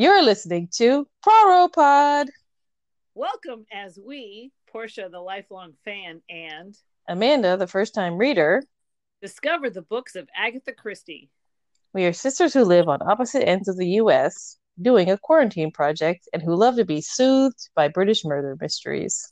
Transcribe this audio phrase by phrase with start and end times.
[0.00, 2.30] You're listening to Poirot Pod.
[3.14, 6.74] Welcome as we, Portia, the lifelong fan, and
[7.06, 8.62] Amanda, the first time reader,
[9.20, 11.28] discover the books of Agatha Christie.
[11.92, 16.26] We are sisters who live on opposite ends of the U.S., doing a quarantine project,
[16.32, 19.30] and who love to be soothed by British murder mysteries.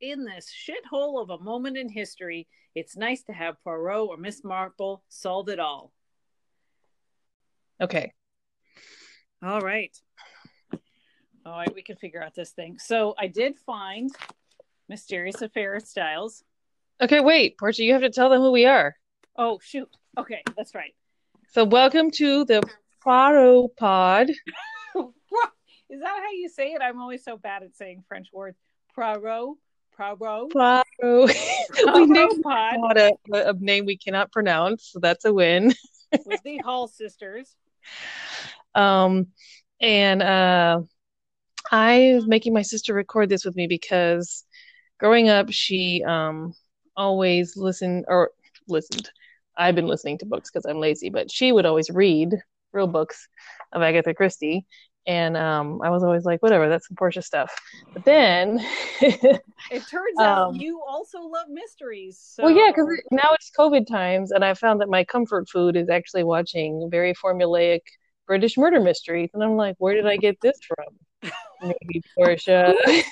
[0.00, 4.42] In this shithole of a moment in history, it's nice to have Poirot or Miss
[4.42, 5.92] Marple solve it all.
[7.82, 8.14] Okay.
[9.42, 9.96] All right.
[11.44, 12.78] All right, we can figure out this thing.
[12.78, 14.10] So I did find
[14.88, 16.42] Mysterious Affair Styles.
[17.00, 18.96] Okay, wait, Portia, you have to tell them who we are.
[19.36, 19.88] Oh shoot.
[20.18, 20.94] Okay, that's right.
[21.52, 22.62] So welcome to the
[23.02, 24.30] Poirot Pod.
[25.88, 26.80] Is that how you say it?
[26.82, 28.58] I'm always so bad at saying French words.
[28.94, 29.56] Poirot.
[29.96, 30.50] Poirot.
[30.50, 30.84] Poirot.
[31.94, 32.96] we named pod.
[32.96, 35.74] A, a name we cannot pronounce, so that's a win.
[36.24, 37.54] With the Hall sisters.
[38.76, 39.28] Um,
[39.80, 40.80] and uh,
[41.70, 44.44] I'm making my sister record this with me because
[44.98, 46.54] growing up, she um
[46.96, 48.30] always listened or
[48.68, 49.10] listened.
[49.58, 52.34] I've been listening to books because I'm lazy, but she would always read
[52.72, 53.28] real books
[53.72, 54.66] of Agatha Christie.
[55.06, 57.54] And um, I was always like, whatever, that's some Portia stuff.
[57.94, 58.58] But then
[59.00, 59.40] it
[59.88, 62.18] turns out um, you also love mysteries.
[62.20, 62.44] So.
[62.44, 65.88] Well, yeah, because now it's COVID times, and I found that my comfort food is
[65.88, 67.82] actually watching very formulaic
[68.26, 69.30] British murder mysteries.
[69.34, 71.32] And I'm like, where did I get this from?
[71.62, 72.74] Maybe Portia.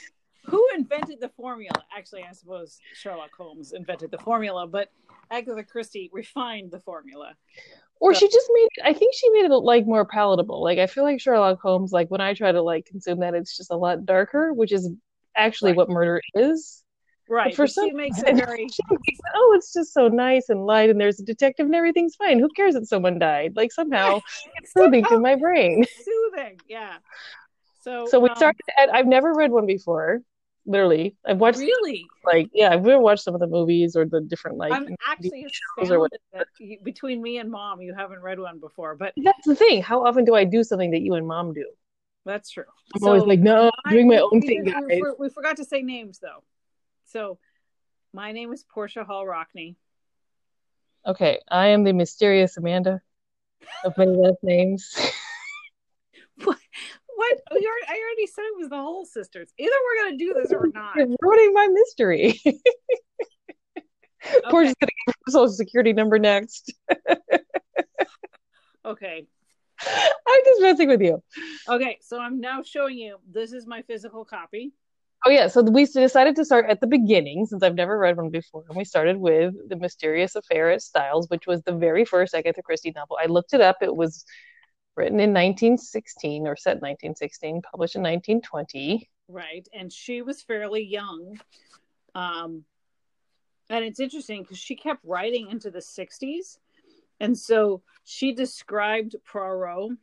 [0.47, 1.83] Who invented the formula?
[1.97, 4.91] Actually, I suppose Sherlock Holmes invented the formula, but
[5.31, 7.34] Agatha Christie refined the formula.
[7.98, 8.21] Or so.
[8.21, 10.62] she just made I think she made it like more palatable.
[10.62, 13.56] Like I feel like Sherlock Holmes, like when I try to like consume that, it's
[13.56, 14.91] just a lot darker, which is
[15.34, 15.78] actually right.
[15.78, 16.84] what murder is.
[17.28, 17.50] Right.
[17.50, 18.64] But for some, she makes it very.
[18.64, 18.78] Makes,
[19.34, 22.39] oh, it's just so nice and light, and there's a detective, and everything's fine.
[22.39, 23.55] Who cares that someone died?
[23.56, 24.20] Like somehow
[24.56, 25.84] it's soothing to my brain.
[26.05, 26.97] Soothing, yeah.
[27.83, 28.61] So, so we um, started.
[28.78, 30.20] At, I've never read one before.
[30.66, 31.58] Literally, I've watched.
[31.58, 32.06] Really?
[32.25, 34.72] Like, yeah, I've never watched some of the movies or the different like.
[34.72, 35.47] I'm actually
[35.78, 36.47] shows or whatever.
[36.82, 39.82] between me and mom, you haven't read one before, but that's the thing.
[39.82, 41.66] How often do I do something that you and mom do?
[42.25, 42.65] That's true.
[42.94, 44.82] I'm so, always like, no, I'm doing my own thing, guys.
[44.88, 46.43] We, we forgot to say names though.
[47.14, 47.38] So,
[48.12, 49.76] my name is Portia Hall Rockney.
[51.06, 53.02] Okay, I am the mysterious Amanda
[53.84, 54.92] of many last names.
[56.42, 56.58] what?
[57.14, 57.41] What?
[57.52, 59.48] Oh, I already said it was the whole sisters.
[59.56, 60.97] Either we're gonna do this or not.
[60.97, 62.41] You're ruining my mystery.
[62.47, 62.58] okay.
[64.50, 66.75] Portia's gonna give her social security number next.
[68.84, 69.28] okay.
[69.86, 71.22] I'm just messing with you.
[71.69, 73.19] Okay, so I'm now showing you.
[73.31, 74.72] This is my physical copy.
[75.27, 78.29] Oh yeah, so we decided to start at the beginning since I've never read one
[78.29, 82.35] before, and we started with the Mysterious Affair at Styles, which was the very first
[82.35, 83.17] Agatha Christie novel.
[83.19, 84.27] I looked it up; it was
[84.97, 89.09] written in 1916 or set in 1916, published in 1920.
[89.29, 91.41] Right, and she was fairly young,
[92.15, 92.65] um,
[93.71, 96.59] and it's interesting because she kept writing into the 60s,
[97.19, 99.97] and so she described Poirot,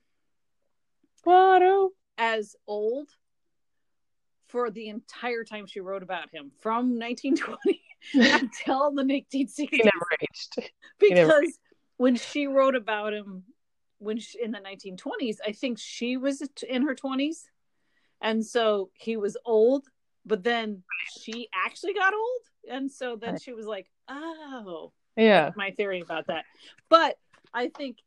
[1.23, 1.91] Poirot.
[2.17, 3.09] as old
[4.51, 7.81] for the entire time she wrote about him from 1920
[8.13, 9.69] until the 1960s.
[9.71, 10.71] He never aged.
[10.99, 11.57] Because never aged.
[11.97, 13.43] when she wrote about him
[13.99, 17.45] when she, in the 1920s, I think she was in her 20s.
[18.19, 19.85] And so he was old,
[20.25, 20.83] but then
[21.19, 22.41] she actually got old.
[22.69, 24.91] And so then she was like, oh.
[25.15, 25.51] Yeah.
[25.55, 26.45] My theory about that.
[26.89, 27.17] But
[27.53, 27.97] I think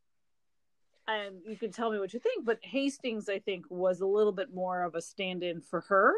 [1.07, 4.31] and you can tell me what you think, but Hastings, I think, was a little
[4.31, 6.15] bit more of a stand in for her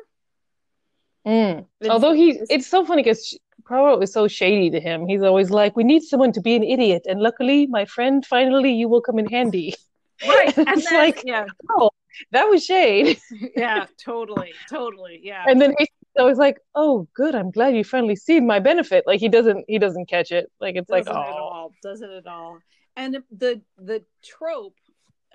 [1.28, 1.66] Mm.
[1.90, 5.08] Although he, it's so funny because Poirot is so shady to him.
[5.08, 8.72] He's always like, "We need someone to be an idiot," and luckily, my friend, finally,
[8.74, 9.76] you will come in handy.
[10.28, 10.58] Right?
[10.58, 11.92] and it's then, like, yeah, oh,
[12.32, 13.20] that was shade.
[13.56, 15.44] yeah, totally, totally, yeah.
[15.48, 19.20] And then he's always like, "Oh, good, I'm glad you finally see my benefit." Like
[19.20, 20.52] he doesn't, he doesn't catch it.
[20.60, 22.58] Like it's doesn't like, oh, at all, doesn't at all.
[22.96, 24.80] And the the trope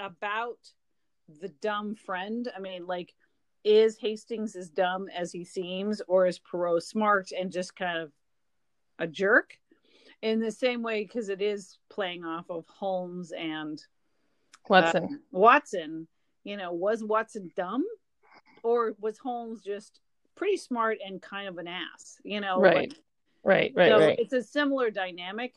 [0.01, 0.59] about
[1.41, 2.51] the dumb friend.
[2.57, 3.15] I mean, like
[3.65, 8.13] is Hastings as dumb as he seems, or is Poirot smart and just kind of
[8.99, 9.59] a jerk?
[10.21, 13.83] In the same way, because it is playing off of Holmes and
[14.69, 15.05] Watson.
[15.05, 16.07] Uh, Watson,
[16.45, 17.85] you know, was Watson dumb,
[18.63, 20.01] or was Holmes just
[20.37, 22.21] pretty smart and kind of an ass?
[22.23, 22.93] You know, right, like,
[23.43, 24.19] right, right, so right.
[24.19, 25.55] It's a similar dynamic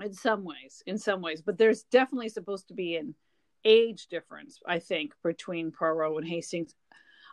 [0.00, 3.14] in some ways, in some ways, but there's definitely supposed to be an
[3.66, 6.74] age difference, I think, between Poirot and Hastings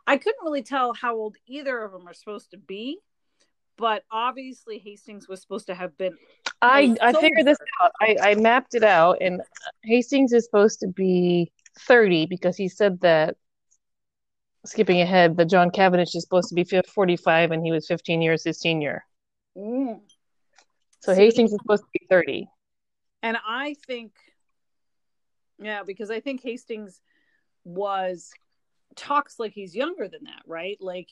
[0.05, 2.99] I couldn't really tell how old either of them are supposed to be,
[3.77, 6.17] but obviously Hastings was supposed to have been.
[6.61, 7.91] I I figured this out.
[8.01, 9.41] I I mapped it out, and
[9.83, 13.35] Hastings is supposed to be 30 because he said that
[14.65, 18.45] skipping ahead that John Cavendish is supposed to be 45 and he was 15 years
[18.45, 19.03] his senior.
[19.57, 19.99] Mm.
[21.01, 22.47] So See- Hastings is supposed to be 30.
[23.21, 24.13] And I think,
[25.63, 27.01] yeah, because I think Hastings
[27.63, 28.31] was
[28.95, 30.77] talks like he's younger than that, right?
[30.79, 31.09] Like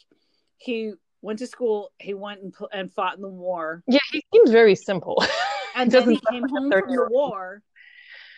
[0.58, 4.52] he went to school, he went and, and fought in the war, Yeah, he seems
[4.52, 5.24] very simple.
[5.76, 7.64] and He then he came sound like a home from the war,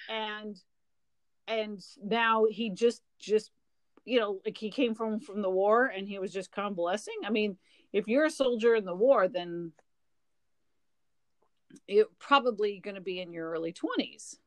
[0.10, 0.56] and
[1.48, 3.52] and now he just just
[4.06, 7.16] you know like he came from from the war and he was just convalescing.
[7.26, 7.58] I mean,
[7.92, 9.72] if you're a soldier in the war, then
[11.88, 14.38] you're probably going to be in your early twenties.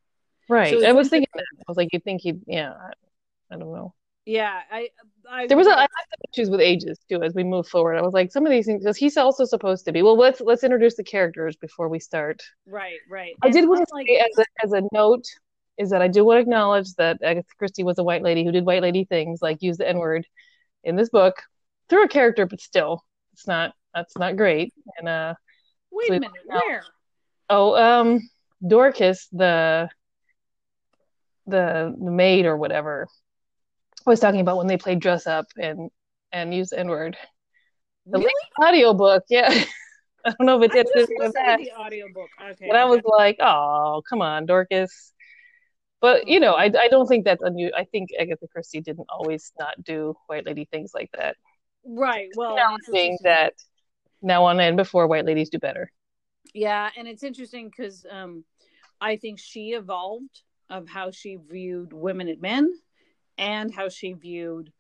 [0.49, 0.79] Right.
[0.79, 1.45] So I was thinking that.
[1.61, 3.95] I was like, you think he'd, yeah, I, I don't know.
[4.25, 4.89] Yeah, I,
[5.31, 7.97] I There was a, I had some issues with ages too as we move forward.
[7.97, 10.03] I was like, some of these things, because he's also supposed to be.
[10.03, 12.43] Well, let's let's introduce the characters before we start.
[12.67, 13.35] right, right.
[13.43, 15.25] I And did want to unlike- say as a, as a note
[15.79, 18.51] is that I do want to acknowledge that Agatha Christie was a white lady who
[18.51, 20.27] did white lady things like use the N word
[20.83, 21.37] in this book
[21.89, 24.75] through a character, but still, it's not that's not great.
[24.99, 25.35] And uh
[25.93, 26.83] Wait so a minute, where?
[27.49, 28.29] oh, um,
[28.67, 29.89] Dorcas, the
[31.47, 33.09] the the maid or whatever,
[34.07, 35.91] was talking about when they played dress up and
[36.33, 37.17] and use the N word.
[38.07, 38.33] The Really?
[38.63, 39.49] audiobook, yeah.
[40.25, 41.59] I don't know if it did with listened that.
[41.59, 42.29] the audiobook.
[42.51, 42.67] Okay.
[42.69, 45.13] But I was like, oh, come on, Dorcas.
[46.01, 47.77] But you know, I I don't think that's unusual.
[47.79, 51.37] I think Agatha Christie didn't always not do white lady things like that.
[51.85, 52.29] right.
[52.37, 52.57] Well,
[52.89, 53.55] it's that
[54.23, 55.91] now on and before white ladies do better.
[56.55, 58.45] Yeah, and it's interesting because um,
[59.01, 62.73] I think she evolved of how she viewed women and men,
[63.39, 64.73] and how she viewed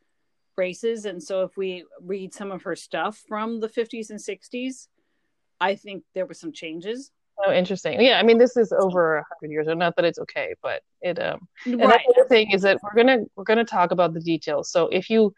[0.56, 1.04] races.
[1.04, 4.88] And so, if we read some of her stuff from the fifties and sixties,
[5.60, 7.10] I think there were some changes.
[7.44, 8.00] Oh, interesting.
[8.00, 10.82] Yeah, I mean, this is over a hundred years, or not that it's okay, but
[11.02, 11.46] it um.
[11.66, 12.00] And right.
[12.06, 14.70] the other thing is that we're gonna we're gonna talk about the details.
[14.70, 15.34] So if you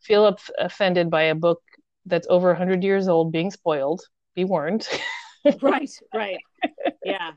[0.00, 1.62] feel up, offended by a book
[2.04, 4.02] that's over a hundred years old being spoiled,
[4.34, 4.88] be warned.
[5.62, 5.90] right.
[6.12, 6.38] Right.
[7.04, 7.32] Yeah.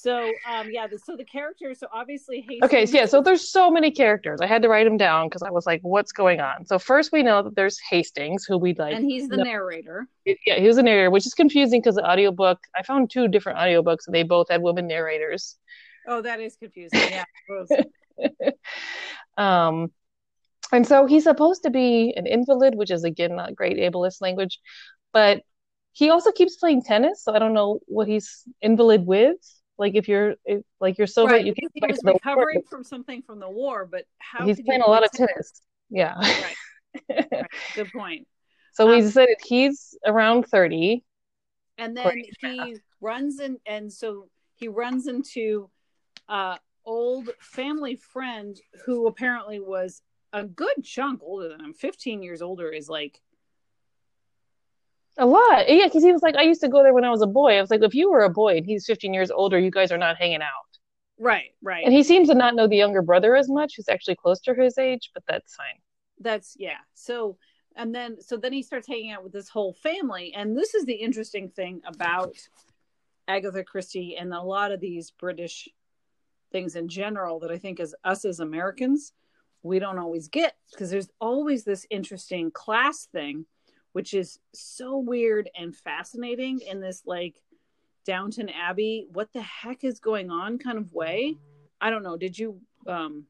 [0.00, 0.86] So, um, yeah.
[0.86, 1.78] The, so the characters.
[1.80, 4.40] So obviously, Hastings, Okay, so yeah, so there's so many characters.
[4.40, 6.66] I had to write them down because I was like, what's going on?
[6.66, 8.94] So first we know that there's Hastings, who we like.
[8.94, 9.44] and he's the no.
[9.44, 10.06] narrator.
[10.24, 13.58] Yeah, he was a narrator, which is confusing because the audiobook, I found two different
[13.58, 15.56] audiobooks and they both had women narrators.
[16.06, 17.00] Oh, that is confusing.
[17.10, 17.24] Yeah.
[19.36, 19.90] Um,
[20.72, 24.60] and so he's supposed to be an invalid, which is again not great ableist language,
[25.12, 25.42] but
[25.92, 27.24] he also keeps playing tennis.
[27.24, 29.36] So I don't know what he's invalid with.
[29.80, 31.42] Like if you're if, like you're so right.
[31.42, 34.60] you can't he was the war, recovering from something from the war, but how he's
[34.60, 35.62] playing a lot of tennis?
[35.88, 36.16] Yeah.
[36.18, 36.56] Right.
[37.32, 37.46] right.
[37.74, 38.28] Good point.
[38.74, 41.02] So we Um, decided he's around 30.
[41.78, 42.12] And then
[42.42, 45.70] he runs in, and so he runs into
[46.28, 50.02] uh old family friend who apparently was
[50.34, 51.72] a good chunk older than him.
[51.72, 53.22] Fifteen years older is like
[55.18, 55.68] A lot.
[55.68, 57.58] Yeah, because he was like, I used to go there when I was a boy.
[57.58, 59.92] I was like, if you were a boy and he's 15 years older, you guys
[59.92, 60.78] are not hanging out.
[61.18, 61.84] right, right.
[61.84, 64.54] And he seems to not know the younger brother as much, who's actually close to
[64.54, 65.80] his age, but that's fine.
[66.20, 67.36] that's yeah so
[67.76, 70.84] and then so then he starts hanging out with this whole family and this is
[70.84, 72.34] the interesting thing about
[73.28, 75.68] agatha christie and a lot of these british
[76.52, 79.12] things in general that i think as us as americans
[79.62, 83.46] we don't always get because there's always this interesting class thing
[83.92, 87.42] which is so weird and fascinating in this like
[88.06, 91.36] downton abbey what the heck is going on kind of way
[91.80, 93.24] i don't know did you um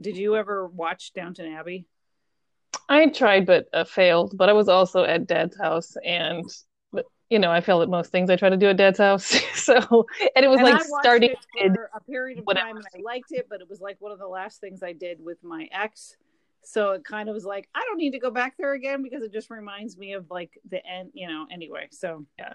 [0.00, 1.86] did you ever watch downton abbey
[2.88, 4.36] I tried, but uh, failed.
[4.36, 6.44] But I was also at Dad's house, and
[7.30, 9.24] you know, I failed at most things I try to do at Dad's house.
[9.54, 13.02] so, and it was And like starting for a period of whatever time and I
[13.02, 15.68] liked it, but it was like one of the last things I did with my
[15.72, 16.16] ex.
[16.64, 19.22] So it kind of was like, I don't need to go back there again because
[19.22, 21.88] it just reminds me of like the end, you know, anyway.
[21.90, 22.54] So, Yeah.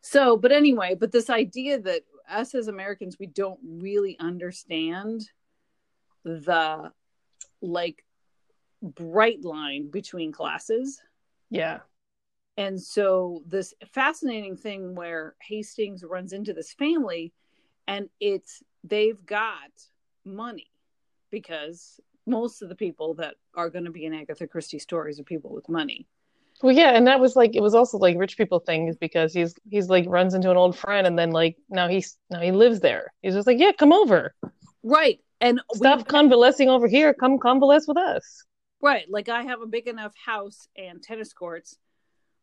[0.00, 5.28] So, but anyway, but this idea that us as Americans, we don't really understand
[6.24, 6.90] the
[7.60, 8.04] like
[8.82, 11.00] bright line between classes.
[11.50, 11.80] Yeah,
[12.56, 17.32] And so this fascinating thing where Hastings runs into this family
[17.86, 19.70] and it's they've got
[20.24, 20.70] money
[21.30, 25.24] because most of the people that are going to be in Agatha Christie stories are
[25.24, 26.06] people with money.
[26.62, 29.54] well, yeah, and that was like it was also like rich people things because he's
[29.70, 32.80] he's like runs into an old friend, and then like now he's now he lives
[32.80, 33.12] there.
[33.22, 34.34] He's just like, yeah, come over,
[34.82, 35.20] Right.
[35.40, 38.44] And stop we, convalescing over here, come convalesce with us.
[38.80, 41.76] right, like I have a big enough house and tennis courts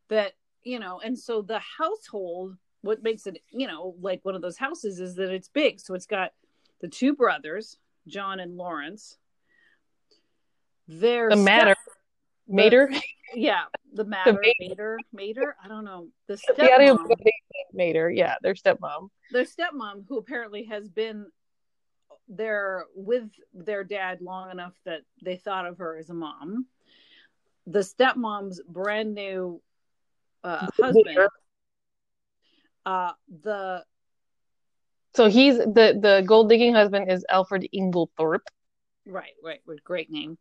[0.09, 0.33] that,
[0.63, 4.57] you know, and so the household what makes it, you know, like one of those
[4.57, 5.79] houses is that it's big.
[5.79, 6.31] So it's got
[6.81, 9.17] the two brothers John and Lawrence.
[10.89, 11.93] Their The matter, step-
[12.47, 12.89] Mater.
[13.35, 14.53] yeah, the matter, mater.
[14.59, 15.55] mater, mater.
[15.63, 16.07] I don't know.
[16.27, 17.31] The the
[17.73, 18.09] Mater.
[18.09, 19.09] Yeah, their stepmom.
[19.31, 21.27] their stepmom, who apparently has been
[22.27, 26.65] there with their dad long enough that they thought of her as a mom.
[27.67, 29.61] The stepmom's brand new
[30.43, 31.19] uh, husband.
[32.83, 33.11] Uh,
[33.43, 33.83] the
[35.13, 38.47] So he's the the gold digging husband is Alfred Inglethorpe.
[39.05, 40.39] right, right, with great name.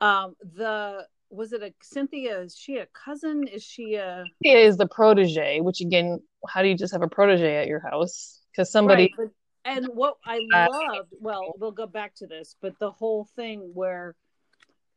[0.00, 2.40] Um, the was it a Cynthia?
[2.40, 3.46] Is she a cousin?
[3.46, 7.08] Is she a He is the protege, which again, how do you just have a
[7.08, 8.40] protege at your house?
[8.50, 9.30] Because somebody, Right,
[9.64, 13.70] but, and what I loved, well, we'll go back to this, but the whole thing
[13.74, 14.16] where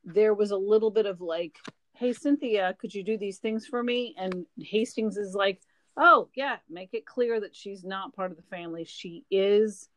[0.03, 1.57] there was a little bit of like,
[1.95, 4.15] hey, Cynthia, could you do these things for me?
[4.17, 5.61] And Hastings is like,
[5.95, 8.85] oh, yeah, make it clear that she's not part of the family.
[8.85, 9.87] She is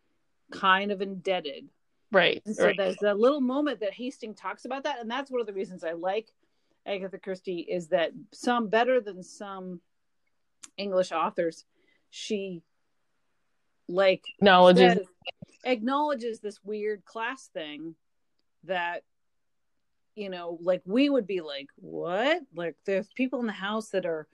[0.52, 1.68] kind of indebted.
[2.12, 5.00] Right, And so right, there's a little moment that Hastings talks about that.
[5.00, 6.32] And that's one of the reasons I like
[6.86, 9.80] Agatha Christie is that some better than some
[10.76, 11.64] English authors,
[12.10, 12.62] she
[13.88, 15.06] like acknowledges says-
[15.64, 17.94] acknowledges this weird class thing
[18.64, 19.02] that
[20.14, 22.42] you know like we would be like what?
[22.54, 24.28] Like there's people in the house that are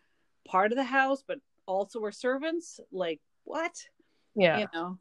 [0.46, 2.80] part of the house but also are servants?
[2.90, 3.76] Like what?
[4.34, 4.98] Yeah, you know?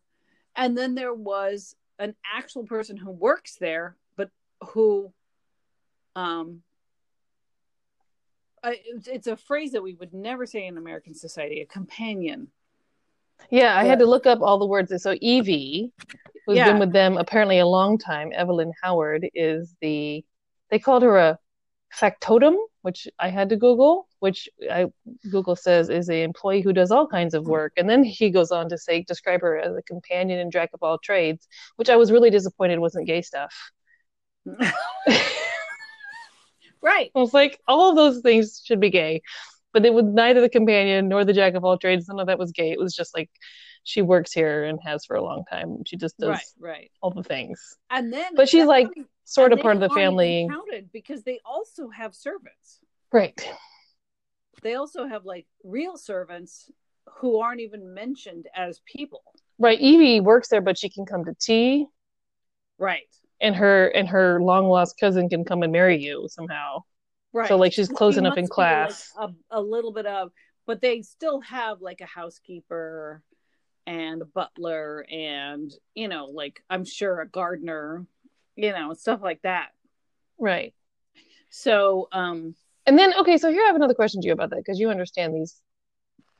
[0.55, 4.29] And then there was an actual person who works there but
[4.69, 5.13] who
[6.15, 6.61] um
[8.63, 12.47] I, it's- a phrase that we would never say in American society a companion
[13.49, 13.75] yeah.
[13.75, 14.93] I had to look up all the words.
[15.01, 15.91] So Evie,
[16.45, 16.65] who's Yeah.
[16.71, 20.23] been with them apparently a long time, Evelyn Howard is the.
[20.69, 21.39] They called her a
[21.91, 24.85] factotum, which I had to Google, which I
[25.31, 28.51] Google says is a employee who does all kinds of work, and then he goes
[28.51, 31.95] on to say describe her as a companion and jack of all trades, which I
[31.95, 33.71] was really disappointed wasn't gay stuff.
[36.83, 39.23] right I was like, all of those things should be gay,
[39.73, 42.07] but it was neither the companion nor the jack of all trades.
[42.07, 42.69] None of that was gay.
[42.71, 43.31] It was just like
[43.83, 45.83] she works here and has for a long time.
[45.87, 48.87] She just does right right all the things, and then But she's like
[49.23, 50.45] sort of part of the family.
[50.47, 53.45] counted because they also have servants Right.
[54.61, 56.69] They also have like real servants
[57.17, 59.23] who aren't even mentioned as people
[59.59, 59.79] Right.
[59.79, 61.85] Evie works there, but she can come to tea,
[62.79, 63.07] right
[63.41, 66.83] and her and her long lost cousin can come and marry you somehow.
[67.33, 69.11] right So like she's She up in be, like, class.
[69.17, 70.31] a, a little bit of
[70.67, 73.21] but they still have like a housekeeper
[73.87, 78.05] and a butler and you know like i'm sure a gardener
[78.55, 79.69] you know stuff like that
[80.39, 80.73] Right.
[81.49, 82.55] so um
[82.85, 84.89] And then, okay, so here I have another question to you about that because you
[84.89, 85.61] understand these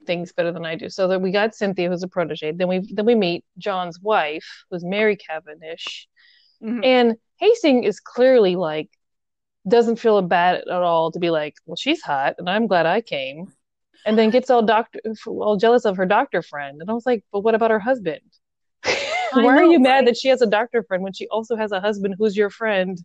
[0.06, 0.90] things better than I do.
[0.90, 2.54] So that we got Cynthia, who's a protege.
[2.54, 6.08] Then we then we meet John's wife, who's Mary Cavendish,
[6.62, 6.84] mhm.
[6.84, 8.90] and Hastings is clearly like
[9.68, 13.02] doesn't feel bad at all to be like, well, she's hot, and I'm glad I
[13.02, 13.54] came,
[14.06, 16.82] and then gets all doctor all jealous of her doctor friend.
[16.82, 18.22] And I was like, but what about her husband?
[19.34, 20.06] Why are know, you mad right?
[20.06, 22.98] that she has a doctor friend when she also has a husband who's your friend?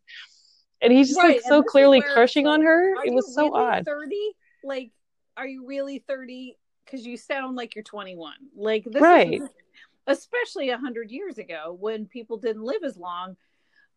[0.83, 2.95] And he's just Right, like so clearly crushing on her.
[3.04, 3.85] It was so really odd.
[3.87, 4.37] 30?
[4.62, 4.90] Like,
[5.37, 6.56] are you really 30?
[6.85, 8.35] Because you sound like you're 21.
[8.54, 9.40] Like, this Right.
[9.42, 9.49] is
[10.06, 13.37] especially 100 years ago when people didn't live as long.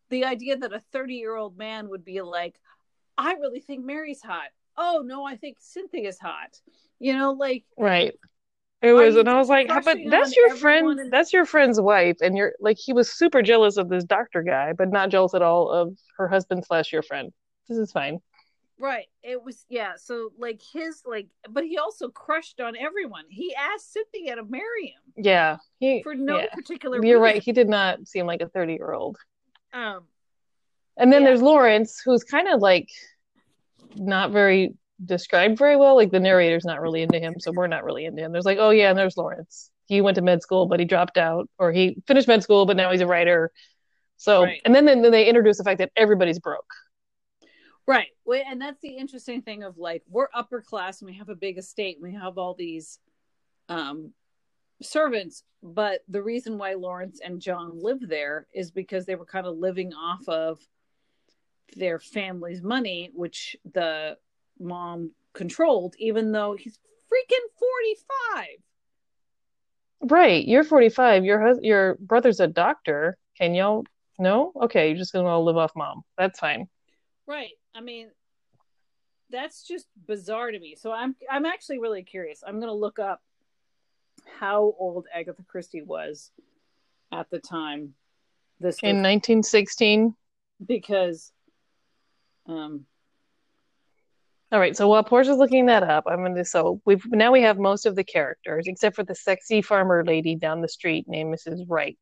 [0.08, 2.58] The idea that a 30 year old man would be like,
[3.16, 4.48] I really think Mary's hot.
[4.76, 6.58] Oh, no, I think Cynthia's hot.
[6.98, 8.14] You know, like, Right.
[8.82, 12.16] It was, and I was like, but that's your friend, in- that's your friend's wife,
[12.22, 15.42] and you're like, he was super jealous of this doctor guy, but not jealous at
[15.42, 17.30] all of her husband slash your friend.
[17.68, 18.20] This is fine.
[18.78, 19.04] right.
[19.22, 19.92] It was, yeah.
[19.96, 23.24] So, like, his, like, but he also crushed on everyone.
[23.28, 26.46] He asked Cynthia to marry him Yeah, he, for no yeah.
[26.54, 27.34] particular You're reason.
[27.34, 27.42] right.
[27.42, 29.18] He did not seem like a 30 year old.
[29.74, 30.04] Um,
[30.96, 31.28] And then Yeah.
[31.28, 32.88] there's Lawrence, who's kind of like
[33.96, 34.72] not very
[35.04, 35.96] described very well.
[35.96, 38.32] Like the narrator's not really into him, so we're not really into him.
[38.32, 39.70] There's like, oh yeah, and there's Lawrence.
[39.86, 42.76] He went to med school, but he dropped out, or he finished med school, but
[42.76, 43.50] now he's a writer.
[44.16, 44.60] So, Right.
[44.64, 46.72] and then, then they introduce the fact that everybody's broke.
[47.86, 48.08] Right.
[48.24, 51.34] Well, and that's the interesting thing of like we're upper class and we have a
[51.34, 52.98] big estate and we have all these
[53.68, 54.12] um
[54.82, 59.46] servants, but the reason why Lawrence and John live there is because they were kind
[59.46, 60.60] of living off of
[61.76, 64.16] their family's money, which the
[64.60, 66.78] mom controlled, even though he's
[67.10, 68.46] freaking 45.
[70.02, 70.46] Right.
[70.46, 71.24] You're 45.
[71.24, 73.16] Your hus- your brother's a doctor.
[73.36, 73.84] Can y'all?
[74.18, 74.52] No?
[74.62, 76.02] Okay, you're just gonna live off mom.
[76.18, 76.68] That's fine.
[77.26, 77.52] Right.
[77.74, 78.10] I mean,
[79.30, 80.74] that's just bizarre to me.
[80.76, 82.42] So I'm I'm actually really curious.
[82.46, 83.22] I'm going to look up
[84.40, 86.30] how old Agatha Christie was
[87.12, 87.94] at the time
[88.58, 90.14] this in was- 1916.
[90.66, 91.32] because
[92.46, 92.84] um
[94.52, 97.58] All right, so while Portia's looking that up, I'm gonna so we've now we have
[97.58, 101.64] most of the characters except for the sexy farmer lady down the street named Mrs.
[101.68, 101.98] Wright,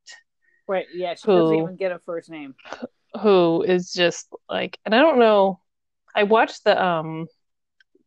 [0.66, 2.54] right yeah she doesn't even get a first name
[3.20, 5.60] who is just like, and I don't know.
[6.14, 7.26] I watched the um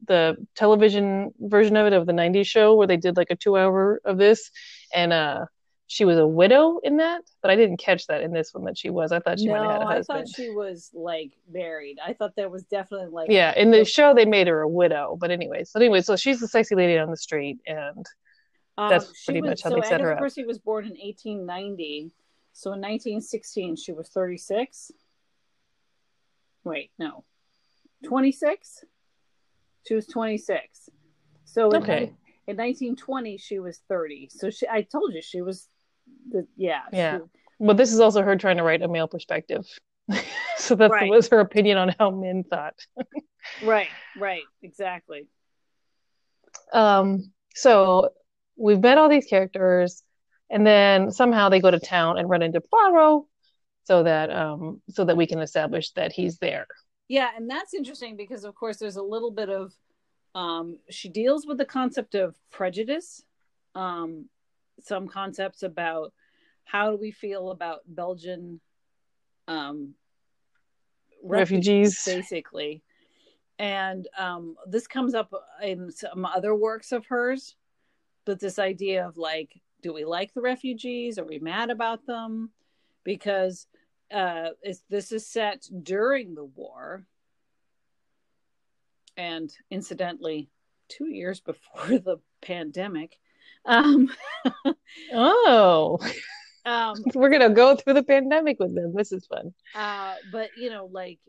[0.08, 3.58] the television version of it of the 90s show where they did like a two
[3.58, 4.50] hour of this,
[4.94, 5.46] and uh
[5.92, 8.78] she was a widow in that, but I didn't catch that in this one that
[8.78, 9.12] she was.
[9.12, 10.20] I thought she might have had a husband.
[10.20, 13.84] I thought she was like married i thought that was definitely like Yeah, in the
[13.84, 15.66] show they made her a widow, but anyway.
[15.66, 18.06] So anyway, so she's the sexy lady on the street, and
[18.78, 20.20] That's Um, pretty was- much how so they set her up.
[20.20, 22.14] Christie was born in 1890.
[22.54, 24.94] So in 1916, she was 36.
[26.64, 27.26] Wait, no,
[28.06, 28.86] 26.
[29.86, 30.90] She was 26.
[31.44, 32.00] So in, Okay.
[32.00, 32.16] ni-
[32.48, 34.30] in 1920, she was 30.
[34.30, 35.68] So she, I told you, she was
[36.30, 37.18] the yeah Yeah.
[37.20, 37.24] she-
[37.60, 39.68] well, this is also her trying to write a male perspective.
[40.58, 41.10] so that Right.
[41.12, 42.74] was her opinion on how men thought.
[43.64, 43.88] right,
[44.18, 45.28] right, exactly.
[46.74, 48.10] Um, so
[48.56, 50.04] we've met all these characters,
[50.50, 53.26] and then somehow they go to town and run into Poirot,
[53.84, 56.68] so that um, so that we can establish that he's there.
[57.08, 59.74] Yeah, and that's interesting because, of course, there's a little bit of
[60.34, 63.22] um, she deals with the concept of prejudice,
[63.76, 64.30] um,
[64.86, 66.14] some concepts about
[66.64, 68.60] how do we feel about Belgian
[69.48, 69.94] um,
[71.24, 72.02] Refugees.
[72.06, 72.84] basically.
[73.60, 77.56] And um, this comes up in some other works of hers,
[78.26, 81.20] but this idea of like, do we like the refugees?
[81.20, 82.52] Are we mad about them?
[83.04, 83.68] Because
[84.12, 84.50] uh,
[84.90, 87.06] this is set during the war.
[89.18, 90.50] And incidentally,
[90.88, 93.18] two years before the pandemic.
[93.66, 94.10] Um,
[95.14, 96.00] Oh,
[96.66, 98.94] um, we're gonna go through the pandemic with them.
[98.96, 99.54] This is fun.
[99.76, 101.20] uh but you know like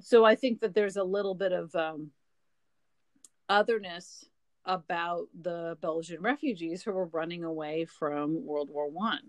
[0.00, 2.10] so i think that there's a little bit of um
[3.48, 4.24] otherness
[4.64, 9.20] about the belgian refugees who were running away from world war one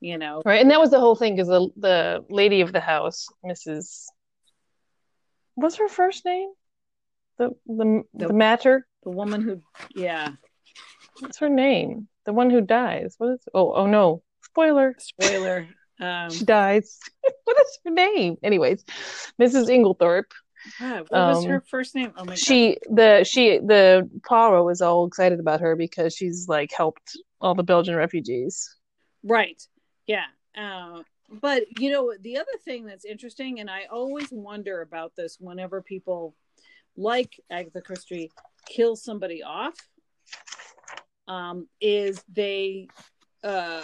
[0.00, 2.80] you know Right, and that was the whole thing because the the lady of the
[2.80, 4.04] house, Mrs.
[5.54, 6.50] What's her first name?
[7.38, 8.86] The the the, The- matter.
[9.04, 9.62] the woman who
[9.94, 10.32] yeah
[11.20, 12.08] What's her name?
[12.24, 13.14] The one who dies.
[13.18, 13.40] What is?
[13.54, 14.22] Oh, oh no!
[14.42, 14.94] Spoiler.
[14.98, 15.66] spoiler
[16.00, 16.98] um She dies.
[17.44, 18.36] what is her name?
[18.42, 18.84] Anyways,
[19.40, 19.68] Mrs.
[19.68, 20.32] Inglethorpe.
[20.80, 24.64] God, what was Um, her first name oh my god She the she the Poirot
[24.64, 28.74] was all excited about her because she's like helped all the Belgian refugees.
[29.22, 29.62] Right.
[30.06, 30.24] Yeah.
[30.56, 35.36] Uh, but you know, the other thing that's interesting, and I always wonder about this
[35.40, 36.34] whenever people
[36.96, 38.30] like Agatha Christie
[38.66, 39.74] kill somebody off,
[41.28, 42.88] um, is they
[43.42, 43.82] uh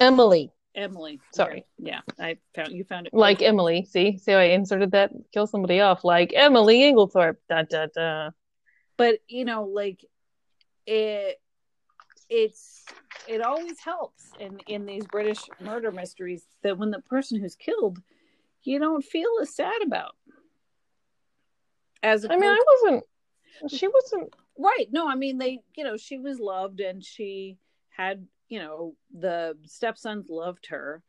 [0.00, 1.20] Emily, Emily.
[1.32, 1.64] Sorry.
[1.78, 3.86] Yeah, I found you found it like Emily.
[3.90, 5.12] See, see, how I inserted that.
[5.32, 7.36] Kill somebody off, like Emily Inglethorpe.
[7.48, 8.30] Da da da.
[8.96, 10.04] but you know, like
[10.86, 11.40] it
[12.28, 12.84] it's
[13.28, 17.98] it always helps in in these British murder mysteries that when the person who's killed,
[18.62, 20.16] you don't feel as sad about.
[22.02, 23.04] As I mean, I wasn't.
[23.68, 24.34] She wasn't.
[24.58, 24.86] Right?
[24.90, 29.56] No, I mean they, you know, she was loved and she had, you know, the
[29.66, 31.02] stepsons loved her,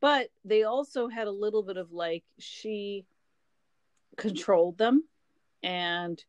[0.00, 3.04] but they also had a little bit of like she
[4.16, 5.04] controlled them
[5.62, 6.22] and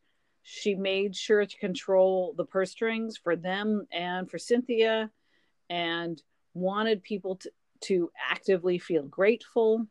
[0.44, 5.10] she made sure to control the purse strings for them and for Cynthia
[5.70, 6.22] and
[6.54, 7.50] wanted people to,
[7.82, 9.88] to actively feel grateful.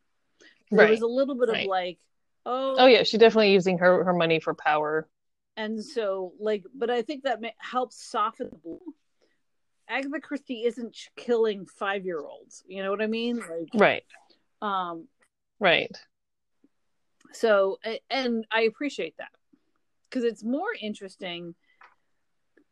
[0.71, 1.63] There Right, was a little bit right.
[1.63, 1.99] of like,
[2.47, 5.09] oh, Oh yeah, she definitely using her her money for power.
[5.57, 8.79] And so like but i think that ma- helps soften the blow.
[9.89, 13.39] Agatha christie isn't killing five year olds you know what i mean?
[13.39, 14.05] Like Right,
[14.63, 15.09] um
[15.61, 15.95] right.
[17.33, 17.79] so
[18.11, 19.31] and i appreciate that
[20.13, 21.55] because it's more interesting.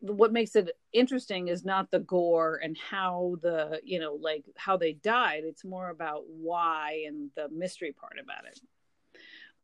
[0.00, 4.76] What makes it interesting is not the gore and how the you know like how
[4.76, 5.42] they died.
[5.44, 8.60] It's more about why and the mystery part about it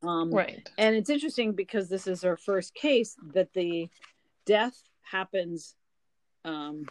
[0.06, 0.68] um Right.
[0.78, 3.88] and it's interesting because this is our first case that the
[4.44, 5.74] death happens
[6.44, 6.86] um,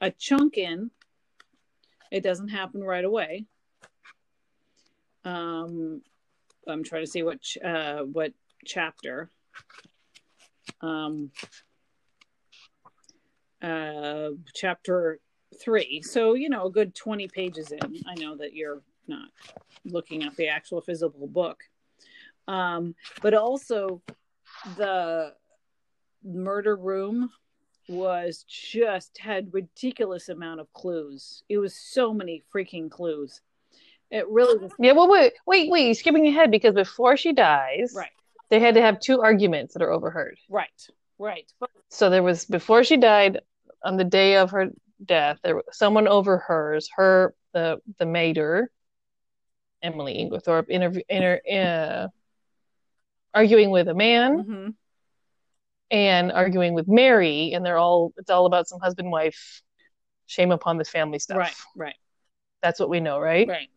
[0.00, 0.90] a chunk in.
[2.12, 3.46] It doesn't happen right away.
[5.24, 6.02] Um,
[6.68, 8.32] i'm trying to see what ch- uh, what
[8.64, 9.30] chapter.
[10.80, 11.30] Um,
[13.62, 15.20] uh, chapter
[15.60, 16.02] three.
[16.02, 19.28] So you know a good 20 pages in i know that you're not
[19.84, 21.58] looking at the actual physical book
[22.48, 24.00] um but also
[24.76, 25.32] the
[26.24, 27.30] murder room
[27.88, 31.44] was just had ridiculous amount of clues.
[31.48, 33.40] It was so many freaking clues.
[34.10, 37.92] It really was Yeah, well, wait, wait, wait, you're skipping ahead because before she dies,
[37.94, 38.10] right,
[38.50, 40.38] they had to have two arguments that are overheard.
[40.48, 40.88] right,
[41.18, 41.52] right.
[41.60, 43.40] But So there was before she died
[43.84, 44.70] on the day of her
[45.04, 48.70] death, there was someone overhears her the the mater,
[49.86, 52.08] Emily Inglethorpe, interview inter, uh,
[53.32, 54.74] arguing with a man mhm,
[55.90, 59.62] and arguing with Mary, and they're all it's all about some husband wife,
[60.26, 61.38] shame upon the family stuff.
[61.38, 61.96] right, right,
[62.62, 63.46] That's what we know, right?
[63.48, 63.68] right.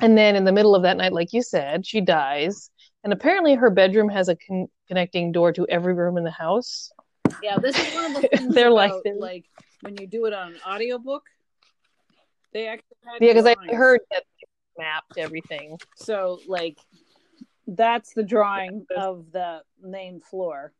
[0.00, 2.70] And then in the middle of that night, like you said, she dies.
[3.04, 6.90] And apparently her bedroom has a con- connecting door to every room in the house.
[7.42, 9.16] Yeah, this is one of the things They're like about, this.
[9.18, 9.44] like
[9.82, 11.24] when you do it on an audiobook,
[12.52, 14.24] they actually Yeah, because I heard that
[14.78, 15.78] mapped everything.
[15.96, 16.78] So like
[17.66, 20.72] that's the drawing of the main floor.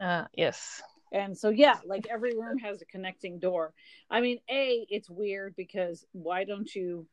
[0.00, 0.82] Uh, yes.
[1.12, 3.72] And so yeah, like every room has a connecting door.
[4.10, 7.06] I mean, A, it's weird because why don't you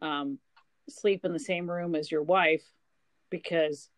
[0.00, 0.38] um
[0.88, 2.62] sleep in the same room as your wife?
[3.30, 3.90] Because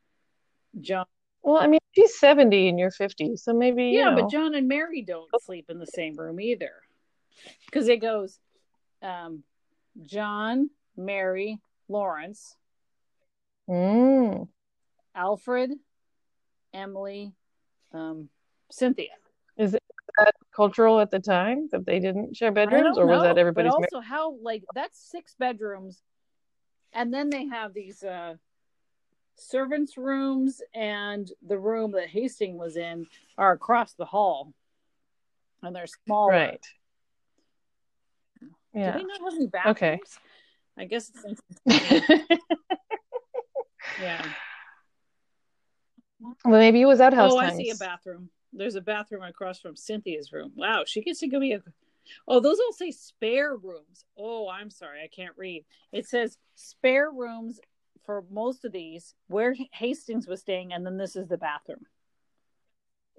[0.80, 1.06] John
[1.42, 4.22] Well, I mean, she's 70 and you're 50, so maybe, you Yeah, know.
[4.22, 6.72] but John and Mary don't sleep in the same room either.
[7.66, 8.38] Because it goes
[9.02, 9.42] um
[10.02, 12.56] John, Mary, Lawrence,
[13.68, 14.48] Mm.
[15.14, 15.72] Alfred,
[16.72, 17.32] Emily,
[17.92, 18.28] um,
[18.70, 19.10] Cynthia.
[19.56, 19.82] Is it
[20.18, 23.72] that cultural at the time that they didn't share bedrooms, or was that everybody's?
[23.72, 26.02] But also, how like that's six bedrooms,
[26.92, 28.36] and then they have these uh,
[29.34, 33.06] servants' rooms, and the room that Hastings was in
[33.38, 34.52] are across the hall,
[35.62, 36.32] and they're smaller.
[36.32, 36.66] right.
[38.74, 38.92] Yeah.
[38.92, 39.76] Do they not have any bathrooms?
[39.76, 40.00] Okay.
[40.78, 41.40] I guess it's
[44.00, 44.26] yeah.
[46.44, 47.52] well, maybe it was outhouse oh, times.
[47.52, 48.30] Oh, I see a bathroom.
[48.52, 50.52] There's a bathroom across from Cynthia's room.
[50.54, 51.62] Wow, she gets to give me a.
[52.28, 54.04] Oh, those all say spare rooms.
[54.16, 55.64] Oh, I'm sorry, I can't read.
[55.92, 57.58] It says spare rooms
[58.04, 61.86] for most of these where Hastings was staying, and then this is the bathroom.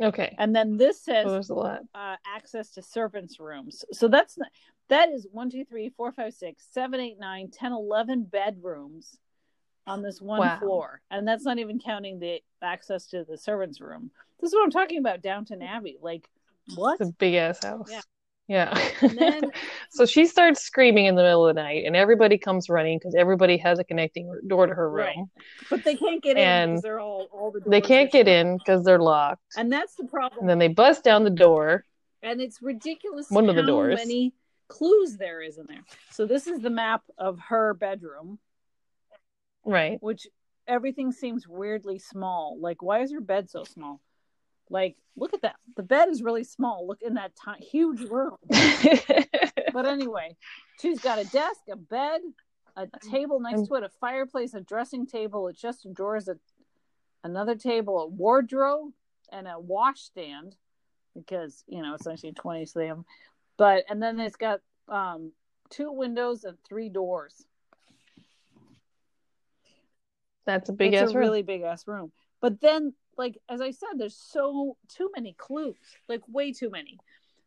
[0.02, 0.36] Okay.
[0.38, 1.82] And then this says there's a lot.
[1.94, 3.84] uh, access to servants' rooms.
[3.92, 4.50] So that's not,
[4.90, 9.18] that is one, two, three, four, five, six, seven, eight, nine, ten, eleven bedrooms
[9.86, 10.60] on this one Wow.
[10.60, 14.12] floor, and that's not even counting the access to the servants' room.
[14.40, 15.98] This is what I'm talking about, Downton Abbey.
[16.02, 16.30] Like
[16.76, 17.00] what?
[17.00, 17.90] It's a big ass house.
[17.90, 18.02] Yeah.
[18.50, 18.90] Yeah.
[19.02, 19.52] And then
[19.92, 23.14] so she starts screaming in the middle of the night, and everybody comes running because
[23.16, 25.06] everybody has a connecting door to her room.
[25.06, 25.18] Right.
[25.70, 28.58] but they can't get in And because they're all all the They can't get in
[28.58, 29.42] because they're locked.
[29.58, 30.42] and that's the problem.
[30.42, 31.84] And then they bust down the door.
[32.24, 33.96] and it's ridiculous One of the doors.
[33.96, 34.34] many
[34.68, 35.84] clues there is in there.
[36.12, 38.40] So this is the map of her bedroom.
[39.66, 40.02] Right.
[40.02, 40.28] which
[40.66, 42.58] everything seems weirdly small.
[42.58, 44.00] Like, why is her bed so small?
[44.70, 45.58] Like, look at that.
[45.76, 46.88] The bed is really small.
[46.88, 48.38] Look in that ti- huge room.
[49.74, 50.36] But anyway,
[50.82, 52.22] she's got a desk, a bed,
[52.76, 56.38] a table next to it, a fireplace, a dressing table, a chest of drawers, a,
[57.24, 58.94] another table, a wardrobe,
[59.32, 60.56] and a washstand
[61.14, 63.04] because you know it's 1920, so they have.
[63.58, 65.32] But and then it's got um,
[65.70, 67.46] two windows and three doors.
[70.46, 71.24] That's a big it's ass a room.
[71.24, 72.12] really big ass room.
[72.40, 75.76] But then, like as I said, there's so too many clues,
[76.08, 76.98] like way too many.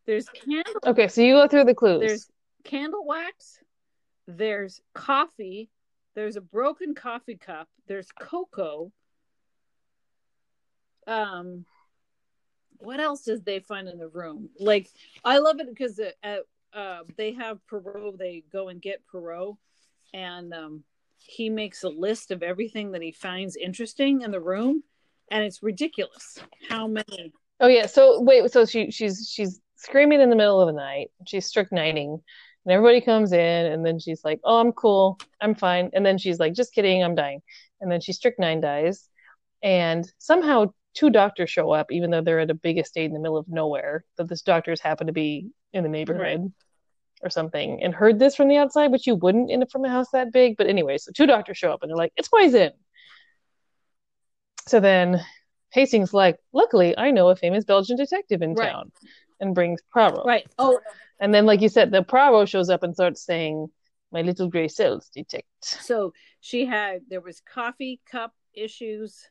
[0.07, 2.01] There's candle, Okay, so you go through the clues.
[2.01, 2.29] there's
[2.65, 3.61] candle wax,
[4.27, 5.71] there's coffee,
[6.15, 8.91] there's a broken coffee cup, there's cocoa.
[11.07, 11.65] Um,
[12.81, 14.51] what else did they find in the room?
[14.59, 14.89] Like
[15.25, 18.19] I love it because uh, uh, uh, they have Poirot.
[18.19, 19.57] They go and get Poirot,
[20.15, 20.85] and um,
[21.19, 24.83] he makes a list of everything that he finds interesting in the room,
[25.31, 26.39] and it's ridiculous
[26.69, 27.33] how many.
[27.61, 27.87] Oh yeah.
[27.87, 28.51] So wait.
[28.51, 31.11] So she she's she's screaming in the middle of the night.
[31.27, 32.21] She's strychnining,
[32.65, 35.19] and everybody comes in, and then she's like, "Oh, I'm cool.
[35.41, 37.03] I'm fine." And then she's like, "Just kidding.
[37.03, 37.43] I'm dying."
[37.81, 39.09] And then she strychnine dies,
[39.63, 43.21] and somehow two doctors show up, even though they're at a big estate in the
[43.21, 44.05] middle of nowhere.
[44.17, 46.53] That this doctors happen to be in the neighborhood.
[47.23, 49.91] Or something, and heard this from the outside, which you wouldn't in a from a
[49.91, 50.57] house that big.
[50.57, 52.73] But anyway, so two doctors show up and they're like, "It's poison."
[54.69, 55.21] So then
[55.73, 58.71] Hastings like, luckily I know a famous Belgian detective in Right.
[58.71, 58.93] town
[59.39, 60.25] and brings Poirot.
[60.27, 60.47] Right.
[60.59, 60.81] Oh,
[61.21, 63.69] And then like you said, the Poirot shows up and starts saying,
[64.13, 65.47] My little grey cells detect.
[65.63, 69.29] so she had there was coffee cup issues.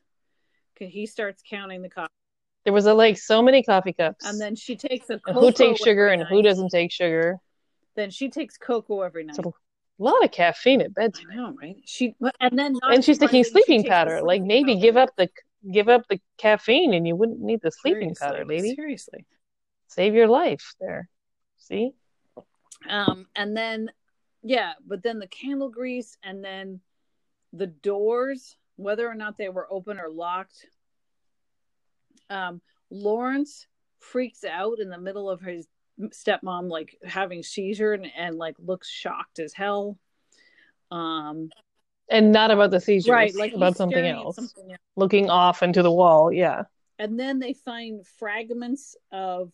[0.88, 2.12] He starts counting the coffee,
[2.64, 4.24] There was a, like so many coffee cups.
[4.24, 7.38] and then she takes a cocoa who takes sugar and who doesn't take sugar.
[7.96, 9.36] Then she takes cocoa every night.
[9.36, 9.54] So-
[9.98, 11.26] A lot of caffeine at bedtime.
[11.30, 11.76] I know, right?
[11.84, 14.22] She and then And she's taking sleeping powder.
[14.22, 14.80] Like maybe powder.
[14.82, 15.28] give up the
[15.70, 18.74] give up the caffeine and you wouldn't need the sleeping Seriously, powder, lady.
[18.74, 19.26] Seriously.
[19.88, 21.08] save your life there.
[21.58, 21.92] See?
[22.88, 23.90] Um, and then,
[24.42, 26.80] yeah, but then the candle grease and then
[27.52, 30.66] the doors, whether or not they were open or locked.
[32.28, 33.66] Um, Lawrence
[33.98, 35.66] freaks out in the middle of his
[36.08, 39.98] stepmom like having seizure and, and like looks shocked as hell.
[40.90, 41.50] Um,
[42.08, 44.36] and not about the seizure, right, like about something else.
[44.36, 44.80] something else.
[44.96, 46.64] Looking off into the wall, yeah.
[46.98, 49.52] And then they find fragments of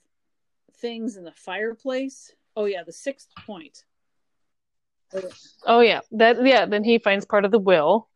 [0.80, 2.32] things in the fireplace.
[2.56, 3.84] Oh yeah, the sixth point.
[5.64, 6.64] Oh yeah, that yeah.
[6.66, 8.08] Then he finds part of the will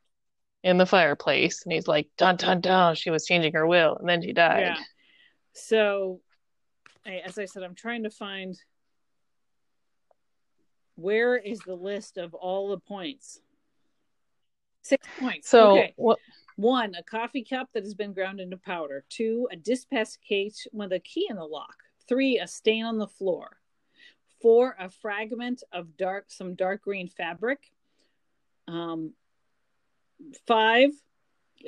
[0.62, 4.08] in the fireplace, and he's like, "Dun dun dun." She was changing her will, and
[4.08, 4.60] then she died.
[4.60, 4.84] Yeah.
[5.54, 6.20] So,
[7.06, 8.56] I- as I said, I'm trying to find
[10.96, 13.40] where is the list of all the points.
[14.82, 15.48] Six points.
[15.48, 15.94] So okay.
[15.96, 16.18] what?
[16.56, 19.04] One, a coffee cup that has been ground into powder.
[19.08, 21.76] Two, a dispatch case with a key in the lock.
[22.06, 23.56] Three, a stain on the floor.
[24.42, 27.72] Four, a fragment of dark, some dark green fabric.
[28.68, 29.14] Um,
[30.46, 30.90] five,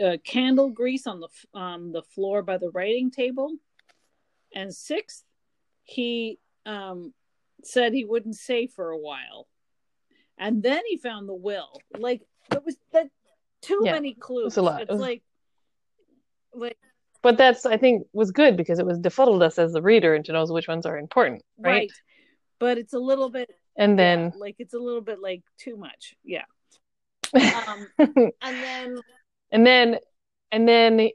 [0.03, 3.53] uh, candle grease on the on the floor by the writing table.
[4.55, 5.25] And sixth,
[5.85, 7.13] he um,
[7.65, 9.49] said he wouldn't say for a while,
[10.39, 11.81] and then he found the will.
[11.99, 13.09] Like it was that
[13.63, 14.45] too Yeah, many clues.
[14.45, 14.81] was a lot.
[14.81, 15.23] It It's was- like
[16.55, 16.77] like
[17.23, 20.25] But that's I think was good because it was befuddled us as the reader and
[20.27, 21.73] to know which ones are important, right.
[21.73, 21.93] right?
[22.59, 25.77] but it's a little bit And yeah, then like it's a little bit like too
[25.77, 26.45] much yeah
[27.69, 27.87] um
[28.43, 28.99] and then
[29.51, 29.99] and then
[30.51, 31.11] and then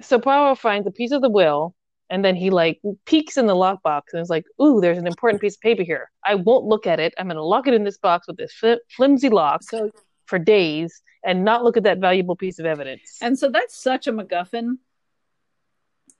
[0.00, 1.74] so Poirot finds a piece of the will
[2.10, 5.40] and then he like peeks in the lockbox and is like, "Ooh, there's an important
[5.40, 6.10] piece of paper here.
[6.22, 7.14] I won't look at it.
[7.18, 9.90] I'm going to lock it in this box with this fli flimsy lock so
[10.26, 14.06] for days and not look at that valuable piece of evidence." and so that's such
[14.06, 14.78] a macguffin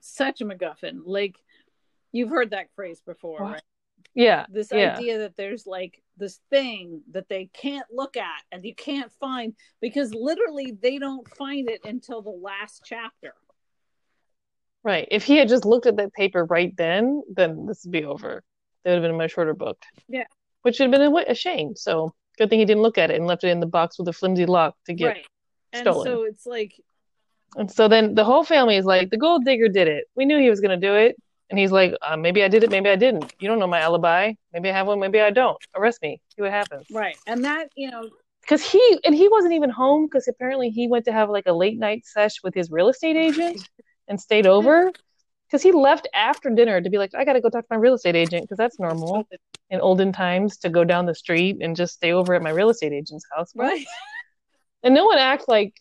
[0.01, 1.37] such a macguffin like
[2.12, 3.53] you've heard that phrase before What?
[3.53, 3.62] right
[4.14, 8.64] yeah, this yeah, idea that there's like this thing that they can't look at and
[8.64, 13.35] you can't find because literally they don't find it until the last chapter
[14.85, 15.09] right.
[15.11, 18.44] If he had just looked at that paper right then, then this would be over.
[18.85, 19.83] That would have been a much shorter book.
[20.09, 20.27] Yeah.
[20.62, 21.74] which would have been a, a shame.
[21.74, 24.09] So good thing he didn't look at it and left it in the box with
[24.09, 25.27] a flimsy lock to get right
[25.72, 26.74] and so it's like
[27.57, 30.05] And so then the whole family is like, the gold digger did it.
[30.14, 31.16] We knew he was going to do it.
[31.50, 33.33] And he's like, uh, maybe I did it, maybe I didn't.
[33.38, 34.33] You don't know my alibi.
[34.52, 35.59] Maybe I have one, maybe I don't.
[35.76, 36.20] Arrest me.
[36.35, 36.87] See what happens.
[36.90, 38.09] right and that you know
[38.42, 41.52] Because he and he wasn't even home because apparently he went to have like a
[41.52, 43.68] late night sesh with his real estate agent
[44.09, 44.90] and stayed over.
[45.46, 47.76] Because he left after dinner to be like, I got to go talk to my
[47.76, 49.28] real estate agent because that's normal
[49.70, 52.70] in olden times to go down the street and just stay over at my real
[52.70, 53.52] estate agent's house.
[53.54, 53.87] right
[54.83, 55.74] And no one acts like,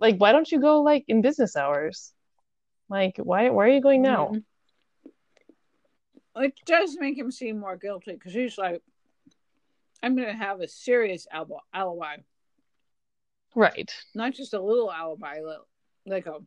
[0.00, 2.12] like, why don't you go like in business hours?
[2.88, 4.28] Like, why, why are you going now?
[4.32, 4.42] Mhm.
[6.36, 8.82] It does make him seem more guilty because he's like,
[10.02, 11.26] I'm going to have a serious
[11.72, 12.16] alibi,
[13.54, 13.92] Right.
[14.14, 15.40] not just a little alibi,
[16.06, 16.38] like a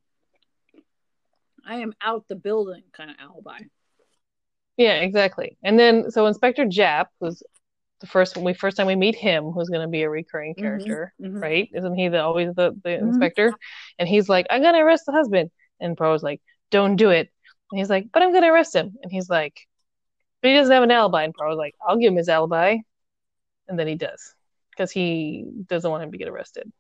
[1.68, 3.60] I am out the building kind of alibi.
[4.78, 5.58] Yeah, exactly.
[5.64, 7.42] And then so Inspector Japp, who's
[8.02, 10.62] the first we first time we meet him, who's going to be a recurring Mhm,
[10.62, 11.42] character, mhm.
[11.42, 11.70] right?
[11.74, 13.08] Isn't he the always the the Mhm.
[13.08, 13.54] inspector?
[13.98, 17.32] And he's like, I'm gonna arrest the husband, and Poirot's like, Don't do it.
[17.72, 18.96] And he's like, But I'm gonna arrest him.
[19.02, 19.66] And he's like,
[20.46, 21.24] But he doesn't have an alibi.
[21.24, 22.78] And Poirot's like, I'll give him his alibi,
[23.68, 24.36] and then he does
[24.70, 26.72] because he doesn't want him to get arrested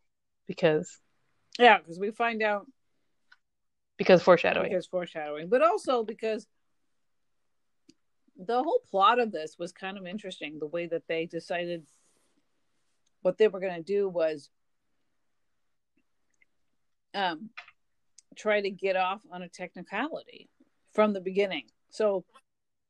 [0.45, 0.99] because
[1.58, 2.67] Yeah, because we find out
[3.97, 4.69] because foreshadowing.
[4.69, 6.45] because foreshadowing, but also because
[8.38, 10.60] the whole plot of this was kind of interesting.
[10.60, 11.88] The way that they decided
[13.23, 14.51] what they were going to do was
[17.15, 17.49] um,
[18.36, 20.49] try to get off on a technicality
[20.93, 21.63] from the beginning.
[21.89, 22.25] So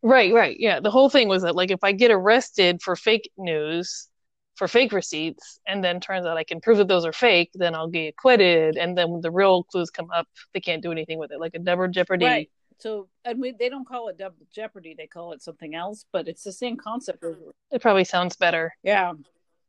[0.05, 0.55] Right, right.
[0.59, 0.79] Yeah.
[0.81, 4.07] The whole thing was that like if I get arrested for fake news,
[4.55, 7.73] for fake receipts, and then turns out I can prove that those are fake, then
[7.73, 8.77] I'll get acquitted.
[8.77, 11.55] And then when the real clues come up, they can't do anything with it, like
[11.55, 12.23] a double jeopardy.
[12.25, 12.49] right.
[12.77, 16.27] So and we, they don't call it double jeopardy; they call it something else, but
[16.27, 17.23] it's the same concept.
[17.71, 18.75] It probably sounds better.
[18.83, 19.13] Yeah,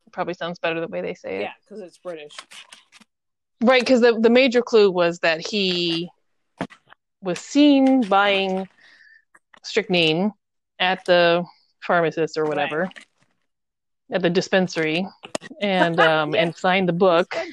[0.07, 1.43] It probably sounds better the way they say it.
[1.43, 2.37] yeah, because it's British.
[3.63, 6.11] Right, because the the major clue was that he
[7.23, 8.69] was seen buying
[9.67, 10.33] strychnine
[10.79, 11.45] at the
[11.83, 12.91] pharmacist or whatever,
[14.13, 15.07] at the dispensary,
[15.61, 16.43] and um Yeah.
[16.45, 17.35] and signed the book.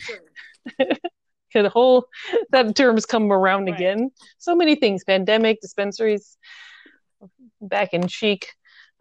[1.53, 2.07] The whole
[2.49, 3.75] that term's come around Right.
[3.75, 4.09] again.
[4.39, 6.35] So many things, pandemic, dispensaries,
[7.61, 8.47] back in chic.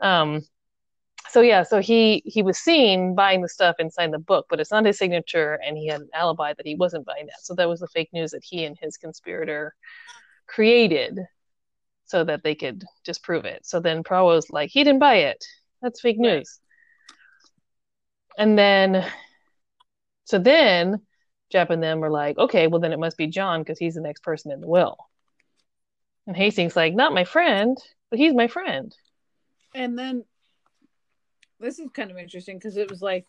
[0.00, 0.42] Um,
[1.30, 4.70] so yeah, so he he was seen buying the stuff inside the book, but it's
[4.70, 7.40] not his signature, and he had an alibi that he wasn't buying that.
[7.42, 9.74] So that was the fake news that he and his conspirator
[10.46, 11.20] created.
[12.12, 13.64] So that they could disprove it.
[13.64, 15.42] So then Poirot was like, he didn't buy it.
[15.80, 16.20] That's fake Right.
[16.20, 16.60] news.
[18.36, 19.10] And then,
[20.24, 21.00] so then
[21.54, 24.02] Japp and them were like, okay, well then it must be John because he's the
[24.02, 24.98] next person in the will.
[26.26, 27.78] And Hastings like, not my friend,
[28.10, 28.94] but he's my friend.
[29.74, 30.24] And then
[31.60, 33.26] this is kind of interesting because it was like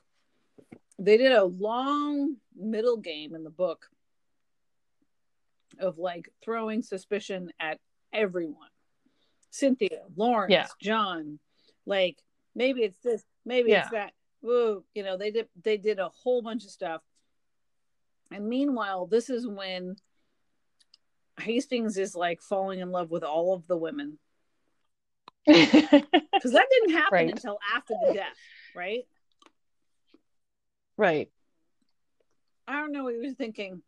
[1.00, 3.90] they did a long middle game in the book
[5.80, 7.80] of like throwing suspicion at
[8.12, 8.73] everyone.
[9.54, 10.68] Cynthia, Lawrence, Yeah.
[10.82, 11.38] John,
[11.86, 12.18] like
[12.56, 13.82] maybe it's this, maybe Yeah.
[13.82, 14.14] it's that.
[14.42, 17.02] Woo, you know, they did they did a whole bunch of stuff.
[18.32, 19.96] And meanwhile, this is when
[21.40, 24.18] Hastings is like falling in love with all of the women.
[25.46, 27.30] Because that didn't happen Right.
[27.30, 28.36] until after the death,
[28.76, 29.08] right?
[30.98, 31.32] right.
[32.68, 33.82] I don't know what he was thinking.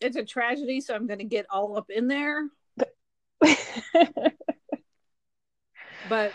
[0.00, 2.48] It's a tragedy, so I'm going to get all up in there.
[6.08, 6.32] But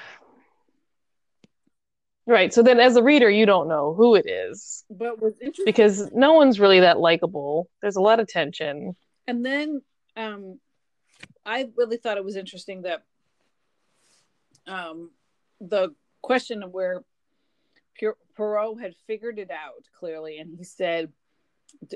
[2.26, 2.54] right.
[2.54, 6.12] So then as a reader, you don't know who it is but what's interesting, because
[6.12, 7.70] no one's really that likable.
[7.82, 8.96] There's a lot of tension.
[9.28, 9.82] and then
[10.18, 10.60] um,
[11.46, 13.04] I really thought it was interesting that
[14.68, 15.12] um,
[15.62, 17.04] the question of where
[18.36, 21.12] Poirot had figured it out clearly, and he said,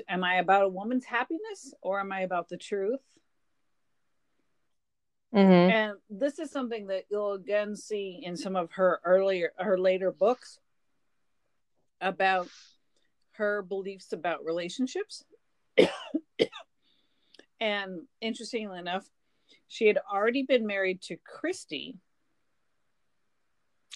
[0.08, 3.00] "Am I about a woman's happiness or am I about the truth?"
[5.34, 9.76] Hmm and this is something that you'll again see in some of her earlier her
[9.76, 10.60] later books
[12.00, 12.48] about
[13.32, 15.24] her beliefs about relationships.
[17.60, 19.08] And interestingly enough
[19.68, 21.96] she had already been married to christie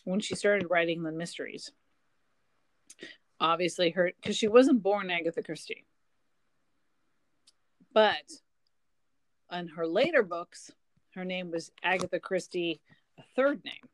[0.05, 1.71] when she started writing the mysteries.
[3.41, 5.85] Obviously her because she wasn't born agatha christie.
[7.93, 8.25] But
[9.51, 10.71] on her later books
[11.15, 12.81] her name was Agatha Christie,
[13.19, 13.89] a third name.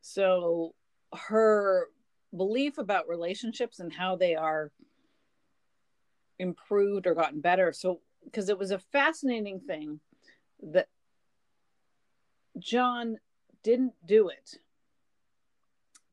[0.00, 0.74] So
[1.14, 1.88] her
[2.36, 4.70] belief about relationships and how they are
[6.38, 7.72] improved or gotten better.
[7.72, 10.00] So, because it was a fascinating thing
[10.62, 10.88] that
[12.58, 13.18] John
[13.62, 14.58] didn't do it,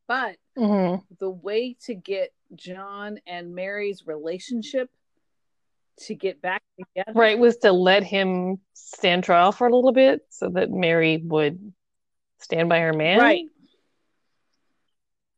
[0.08, 4.90] but hmm the way to get John and Mary's relationship
[6.02, 7.18] to get back together.
[7.18, 11.74] Right, was to let him stand trial for a little bit so that Mary would
[12.40, 13.20] stand by her man.
[13.20, 13.46] Right.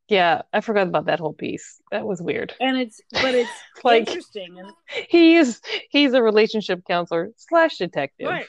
[0.08, 1.82] Yeah, I forgot about that whole piece.
[1.92, 2.54] That was weird.
[2.60, 3.50] And it's, but it's
[3.84, 4.60] Like interesting.
[4.60, 4.72] And
[5.10, 8.28] he is he's a relationship counselor slash detective.
[8.28, 8.46] Right.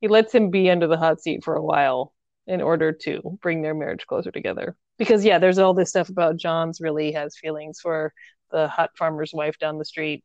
[0.00, 2.12] He lets him be under the hot seat for a while
[2.46, 4.76] in order to bring their marriage closer together.
[4.96, 8.12] Because yeah, there's all this stuff about John's really has feelings for
[8.50, 10.24] the hot farmer's wife down the street,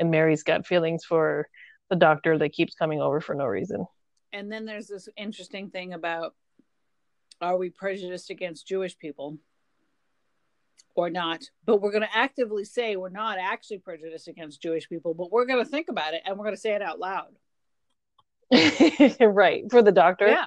[0.00, 1.46] and Mary's got feelings for
[1.90, 3.86] the doctor that keeps coming over for no reason.
[4.32, 6.34] and then there's this interesting thing about
[7.40, 9.38] are we prejudiced against Jewish people
[10.94, 11.42] or not?
[11.64, 15.46] But we're going to actively say we're not actually prejudiced against Jewish people, but we're
[15.46, 17.34] going to think about it and we're going to say it out loud.
[19.20, 20.46] right for the doctor Yeah.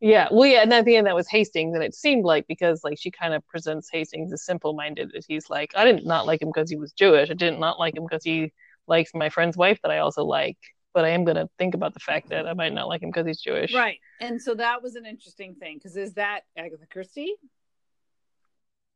[0.00, 2.82] Yeah well yeah and at the end that was hastings and it seemed like because
[2.84, 6.40] like she kind of presents hastings as simple-minded That he's like i didn't not like
[6.40, 8.52] him because he was jewish i didn't not like him because he
[8.86, 10.56] likes my friend's wife that i also like
[10.94, 13.10] but i am going to think about the fact that i might not like him
[13.10, 13.98] because he's jewish Right.
[14.20, 17.34] And so that was an interesting thing because is that Agatha Christie?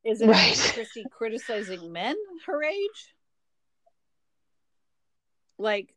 [0.05, 0.53] Is it Right.
[0.53, 3.15] Agatha Christie criticizing men her age?
[5.59, 5.95] Like,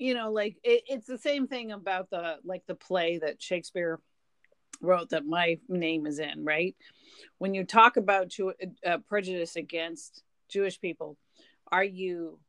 [0.00, 4.00] you know, like it, it's the same thing about the like the play that Shakespeare
[4.80, 6.74] wrote that my name is in, right?
[7.36, 11.18] When you talk about Jew- uh, prejudice against Jewish people,
[11.70, 12.40] are you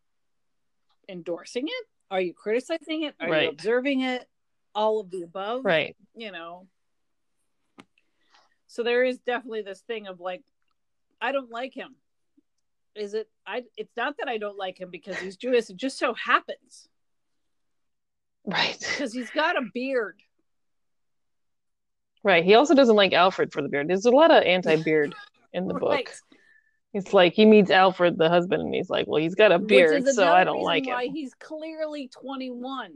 [1.10, 1.88] endorsing it?
[2.10, 3.16] Are you criticizing it?
[3.20, 3.44] Are Right.
[3.44, 4.28] you observing it?
[4.74, 6.68] All of the above, right you know.
[8.68, 10.44] So there is definitely this thing of like,
[11.20, 11.98] I don't like him.
[12.96, 13.28] Is it?
[13.46, 13.64] I.
[13.76, 15.70] It's not that I don't like him because he's Jewish.
[15.70, 16.88] It just so happens
[18.46, 18.78] right.
[18.92, 20.20] Because he's got a beard.
[22.24, 22.44] right.
[22.44, 23.88] He also doesn't like alfred for the beard.
[23.88, 25.16] There's a lot of anti-beard
[25.54, 26.12] in the book.
[26.94, 30.06] It's like he meets alfred the husband and he's like well he's got a beard
[30.10, 32.92] so i don't like why him he's clearly 21.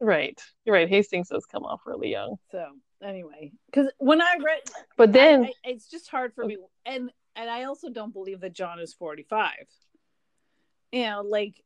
[0.00, 0.38] right.
[0.64, 0.88] You're right.
[0.88, 2.36] Hastings does come off really young.
[2.50, 2.66] So
[3.02, 4.60] anyway, because when I read,
[4.98, 8.40] but then I- I- it's just hard for me, and and I also don't believe
[8.40, 9.50] that John is 45.
[10.92, 11.63] You know, like,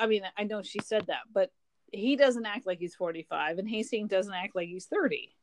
[0.00, 1.50] I mean, I know she said that, but
[1.92, 5.34] he doesn't act like he's 45, and Hastings doesn't act like he's 30.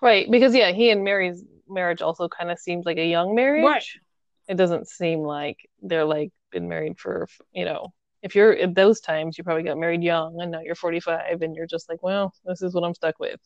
[0.00, 3.64] Right, because yeah, he and Mary's marriage also kind of seems like a young marriage.
[3.64, 3.84] Right.
[4.48, 9.00] It doesn't seem like they're like been married for, you know, if you're at those
[9.00, 12.34] times, you probably got married young and now you're 45 and you're just like, well,
[12.44, 13.40] this is what I'm stuck with.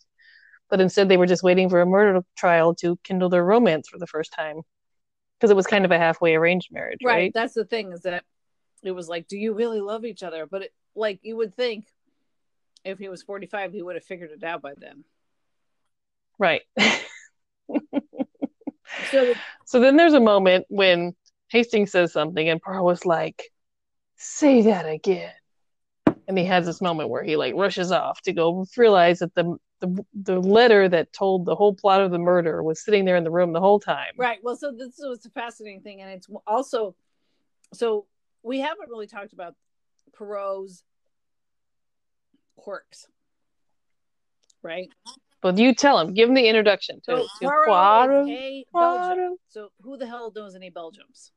[0.69, 3.99] But instead, they were just waiting for a murder trial to kindle their romance for
[3.99, 4.63] the first time
[5.39, 7.15] because it was kind of a halfway arranged marriage, right?
[7.15, 7.33] right?
[7.33, 8.25] That's the thing is that
[8.83, 10.47] it was like, do you really love each other?
[10.47, 11.87] But it, like you would think
[12.85, 15.05] if he was 45, he would have figured it out by then.
[16.39, 16.63] Right.
[19.11, 21.15] so, so then there's a moment when
[21.49, 23.51] Hastings says something and Poirot was like,
[24.17, 25.33] say that again.
[26.29, 29.57] And he has this moment where he like rushes off to go realize that the
[29.81, 33.25] the the letter that told the whole plot of the murder was sitting there in
[33.25, 34.13] the room the whole time.
[34.17, 34.39] Right.
[34.43, 36.97] Well, so this was a fascinating thing, and it's also
[37.73, 38.07] so
[38.47, 39.55] we haven't really talked about
[40.15, 40.85] Poirot's
[42.57, 43.07] quirks,
[44.63, 44.89] right?
[45.43, 49.39] But you tell him, give him the introduction to, so, to Poirot, Poirot.
[49.49, 51.33] So who the hell knows any Belgians?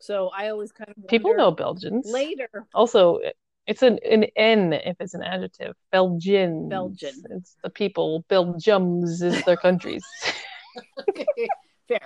[0.00, 2.48] So I always kind of people know Belgians later.
[2.74, 3.20] Also,
[3.66, 5.74] it's an an N if it's an adjective.
[5.92, 6.68] Belgian.
[6.68, 7.22] Belgian.
[7.30, 8.24] It's the people.
[8.28, 10.04] Belgiums is their countries.
[11.08, 11.24] okay,
[11.88, 12.00] fair.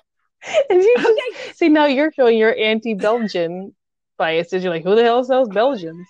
[0.70, 1.52] And you okay.
[1.54, 3.74] See now you're showing your anti-Belgian
[4.18, 4.48] bias.
[4.48, 6.06] Did you like who the hell sells Belgians?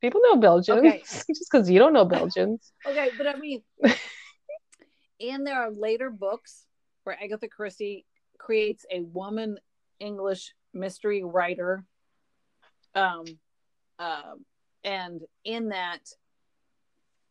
[0.00, 1.02] People know Belgians okay.
[1.04, 2.72] just because you don't know Belgians.
[2.86, 3.62] okay, but I mean,
[5.20, 6.64] and there are later books
[7.04, 8.06] where Agatha Christie
[8.38, 9.58] creates a woman
[9.98, 11.84] English mystery writer.
[12.94, 13.24] Um,
[13.98, 14.34] uh,
[14.82, 16.00] and in that,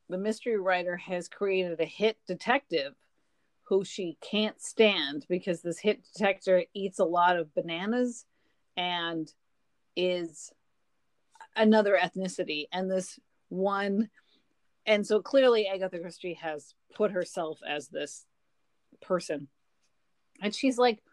[0.10, 2.94] the mystery writer has created a hit detective
[3.64, 8.26] who she can't stand because this hit detective eats a lot of bananas
[8.76, 9.32] and
[10.00, 10.52] is
[11.56, 12.68] another ethnicity.
[12.72, 13.20] And this
[13.50, 14.10] one,
[14.86, 18.26] and so clearly Agatha Christie has put herself as this
[19.02, 19.48] person.
[20.42, 21.04] And she's like,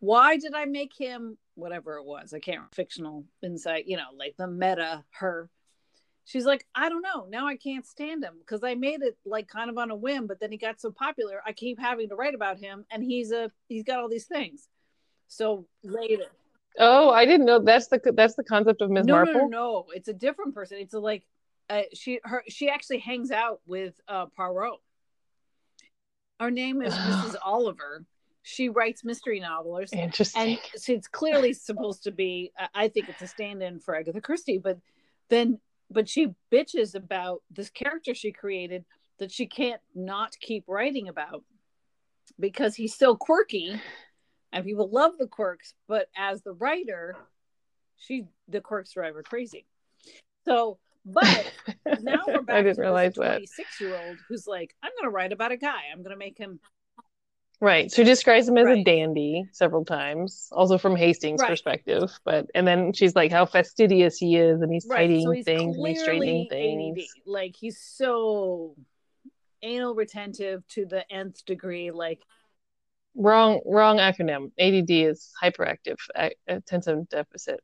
[0.00, 2.32] why did I make him whatever it was?
[2.34, 5.50] I can't fictional insight, you know, like the meta her.
[6.24, 7.26] She's like, I don't know.
[7.28, 10.26] Now I can't stand him because I made it like kind of on a whim,
[10.26, 13.32] but then he got so popular, I keep having to write about him, and he's
[13.32, 14.68] a he's got all these things.
[15.28, 16.26] So later.
[16.78, 19.06] Oh, I didn't know that's the that's the concept of Ms.
[19.06, 19.34] No, Marple.
[19.34, 20.78] No, no, no, it's a different person.
[20.78, 21.26] It's a like
[21.68, 24.80] uh, she her she actually hangs out with uh Poirot.
[26.38, 27.36] Her name is Mrs.
[27.42, 28.04] Oliver,
[28.42, 29.92] she writes mystery novels.
[29.92, 30.42] Interesting.
[30.42, 34.20] And so it's clearly supposed to be, I think it's a stand in for Agatha
[34.20, 34.78] Christie, but
[35.28, 35.60] then,
[35.90, 38.84] but she bitches about this character she created
[39.18, 41.44] that she can't not keep writing about
[42.38, 43.78] because he's so quirky
[44.52, 47.16] and people love the quirks, but as the writer,
[47.96, 49.66] she, the quirks drive her crazy.
[50.44, 51.52] So, but
[52.02, 55.14] now we're back I didn't to realize 26 year old who's like, I'm going to
[55.14, 55.82] write about a guy.
[55.92, 56.60] I'm going to make him
[57.60, 57.90] Right.
[57.90, 58.78] So she describes him as right.
[58.78, 61.50] a dandy several times, also from Hastings' right.
[61.50, 62.10] perspective.
[62.24, 65.00] But and then she's like how fastidious he is, and he's right.
[65.00, 66.98] tidying so he's things and he's straightening things.
[66.98, 67.04] ADD.
[67.26, 68.76] Like he's so
[69.62, 71.90] anal retentive to the nth degree.
[71.90, 72.22] Like
[73.14, 74.50] wrong, wrong acronym.
[74.58, 75.96] ADD is hyperactive
[76.46, 77.60] attention deficit.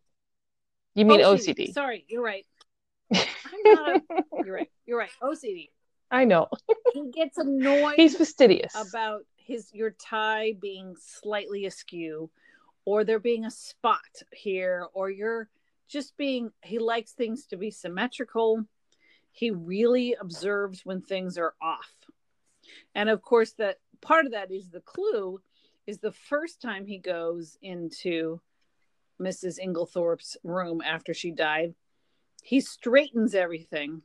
[0.95, 1.69] You mean OCD?
[1.69, 1.73] OCD.
[1.73, 2.47] Sorry, you're right.
[3.15, 3.23] I'm
[3.65, 4.03] not.
[4.45, 4.71] you're right.
[4.87, 5.11] You're right.
[5.23, 5.71] OCD.
[6.11, 6.49] I know.
[6.95, 7.95] he gets annoyed.
[7.97, 12.31] He's fastidious about his your tie being slightly askew
[12.85, 14.01] or there being a spot
[14.33, 15.49] here or you're
[15.89, 18.65] just being he likes things to be symmetrical
[19.31, 21.93] he really observes when things are off
[22.95, 25.41] and of course that part of that is the clue
[25.87, 28.41] is the first time he goes into
[29.21, 31.75] mrs inglethorp's room after she died
[32.43, 34.03] he straightens everything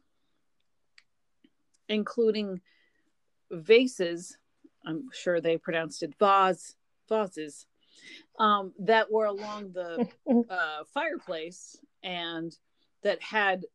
[1.90, 2.62] including
[3.52, 4.38] vases
[4.86, 6.76] I'm sure they pronounced it vase,
[7.08, 7.66] vases,
[8.40, 10.08] um, that were along the
[10.50, 12.56] uh, fireplace and
[13.04, 13.66] that had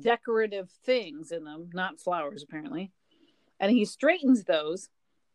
[0.00, 2.92] decorative things in them, not flowers apparently.
[3.62, 4.90] And he straightens those.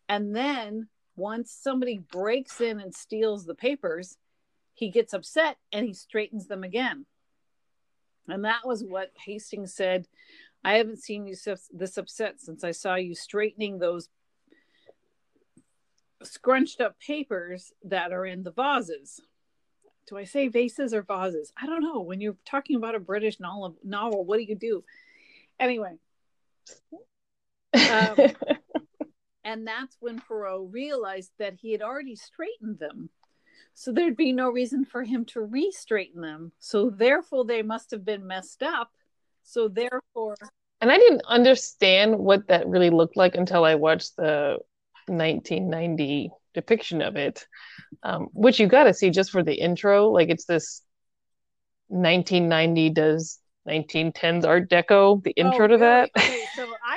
[0.08, 4.18] And then once somebody breaks in and steals the papers,
[4.74, 7.06] he gets upset and he straightens them again.
[8.28, 10.08] And that was what Hastings said.
[10.64, 11.36] I haven't seen you
[11.72, 14.10] this upset since I saw you straightening those
[16.24, 19.22] scrunched up papers that are in the vases.
[20.08, 21.54] Do I say vases or vases?
[21.62, 22.02] I don't know.
[22.02, 24.84] When you're talking about a British novel, novel what do you do?
[25.60, 25.98] Anyway.
[27.74, 28.18] Um,
[29.44, 33.10] and that's when Poirot realized that he had already straightened them.
[33.74, 36.52] So there'd be no reason for him to re straighten them.
[36.60, 38.92] So therefore, they must have been messed up.
[39.44, 40.36] So therefore.
[40.82, 44.58] And I didn't understand what that really looked like until I watched the
[45.08, 47.46] 1990 depiction of it,
[48.04, 50.10] um, which you got to see just for the intro.
[50.10, 50.82] Like it's this
[51.88, 56.10] 1990 does 1910s Art Deco, the intro Oh, to that.
[56.16, 56.32] really?
[56.32, 56.37] So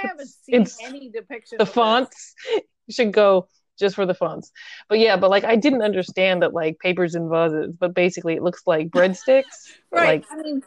[0.05, 1.75] I haven't seen It's any depiction the this.
[1.75, 2.35] fonts.
[2.87, 3.47] You should go
[3.79, 4.51] just for the fonts.
[4.89, 8.43] But yeah, but like I didn't understand that like papers and vases, but basically it
[8.43, 9.45] looks like breadsticks,
[9.93, 10.25] Right.
[10.25, 10.63] like I mean,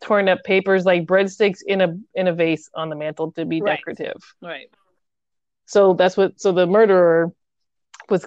[0.00, 3.60] torn up papers, like breadsticks in a in a vase on the mantle to be
[3.60, 3.76] Right.
[3.76, 4.16] decorative.
[4.40, 4.70] right.
[5.66, 6.40] So that's what.
[6.40, 7.30] So the murderer
[8.08, 8.24] was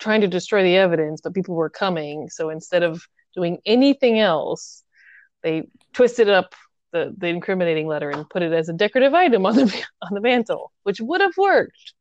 [0.00, 2.28] trying to destroy the evidence, but people were coming.
[2.30, 3.02] So instead of
[3.34, 4.82] doing anything else,
[5.42, 6.54] they twisted up
[6.96, 9.64] the the incriminating letter and put it as a decorative item on the
[10.02, 11.94] on the mantle, which would have worked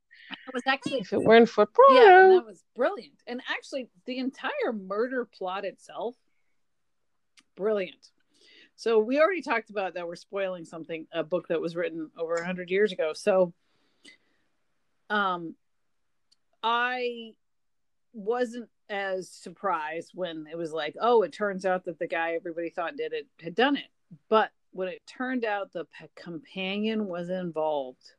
[0.47, 3.15] It was actually if it weren't for yeah, and that was brilliant.
[3.27, 6.15] And actually, the entire murder plot itself,
[7.55, 8.11] brilliant.
[8.77, 12.41] So we already talked about that we're spoiling something, a book that was written over
[12.43, 13.13] hundred years ago.
[13.13, 13.53] So,
[15.09, 15.55] um,
[16.63, 17.33] I
[18.13, 22.69] wasn't as surprised when it was like, oh, it turns out that the guy everybody
[22.69, 23.87] thought did it had done it.
[24.29, 28.11] But when it turned out the companion was involved,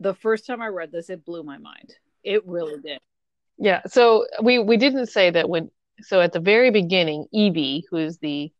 [0.00, 1.94] the first time I read this, it blew my mind.
[2.24, 2.98] It really did.
[3.58, 3.82] Yeah.
[3.86, 5.70] So we we didn't say that when.
[6.02, 8.50] So at the very beginning, Evie, who is the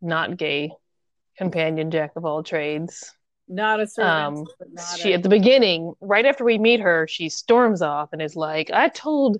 [0.00, 0.70] not gay
[1.36, 3.12] companion jack of all trades,
[3.46, 6.80] Not a servant, Um, but not she a, at the beginning, right after we meet
[6.80, 9.36] her, she storms off and is like, "I told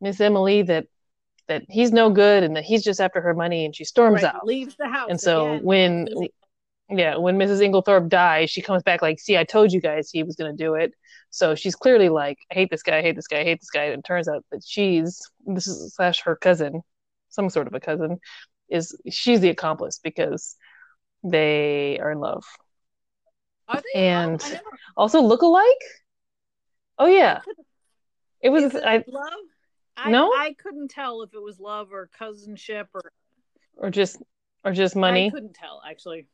[0.00, 0.86] Miss Emily that
[1.48, 4.34] that he's no good and that he's just after her money," and she storms right,
[4.34, 4.46] out.
[4.46, 5.08] leaves the house.
[5.10, 5.64] And so again.
[5.64, 6.08] when
[6.90, 7.60] yeah, when Mrs.
[7.60, 10.64] Inglethorp dies, she comes back like, "See, I told you guys he was going to
[10.64, 10.92] do it."
[11.30, 13.70] So she's clearly like, "I hate this guy, I hate this guy, I hate this
[13.70, 16.82] guy." And it turns out that she's this is slash her cousin,
[17.30, 18.18] some sort of a cousin,
[18.68, 20.56] is she's the accomplice because
[21.24, 22.44] they are in love.
[23.68, 24.60] Are they and-
[24.96, 25.82] Also, look alike.
[26.98, 27.40] Oh yeah,
[28.40, 28.74] it was.
[28.74, 29.32] I love?
[30.04, 30.32] I, No?
[30.32, 33.12] I couldn't tell if it was love or cousinship or
[33.76, 34.20] or just
[34.64, 35.26] or just money.
[35.28, 36.26] I couldn't tell actually.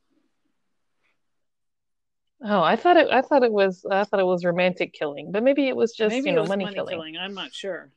[2.42, 3.08] Oh, I thought it.
[3.10, 3.84] I thought it was.
[3.90, 6.64] I thought it was romantic killing, but maybe it was just Maybe you know money,
[6.64, 6.92] money killing.
[6.94, 7.16] killing.
[7.16, 7.90] I'm not sure.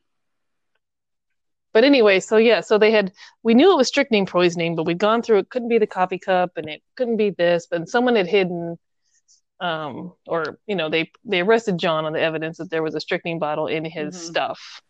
[1.72, 3.12] But anyway, so yeah, so they had.
[3.42, 5.38] We knew it was strychnine poisoning, but we'd gone through.
[5.38, 7.66] It couldn't be the coffee cup, and it couldn't be this.
[7.70, 8.78] But someone had hidden,
[9.60, 13.00] um, or you know, they they arrested John on the evidence that there was a
[13.00, 14.20] strychnine bottle in his Mhm.
[14.20, 14.82] stuff.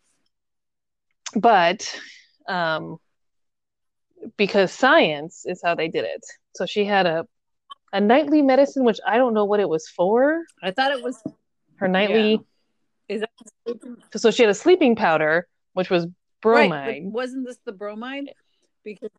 [1.35, 1.99] But,
[2.47, 2.97] um,
[4.37, 6.25] because science is how they did it.
[6.55, 7.27] So she had a
[7.93, 10.43] a nightly medicine, which I don't know what it was for.
[10.61, 11.21] I thought it was
[11.75, 12.41] Her nightly.
[13.07, 16.07] is that So she had a sleeping powder, which was
[16.41, 16.87] bromide.
[16.87, 18.33] Right, wasn't this the bromide?
[18.83, 19.11] Because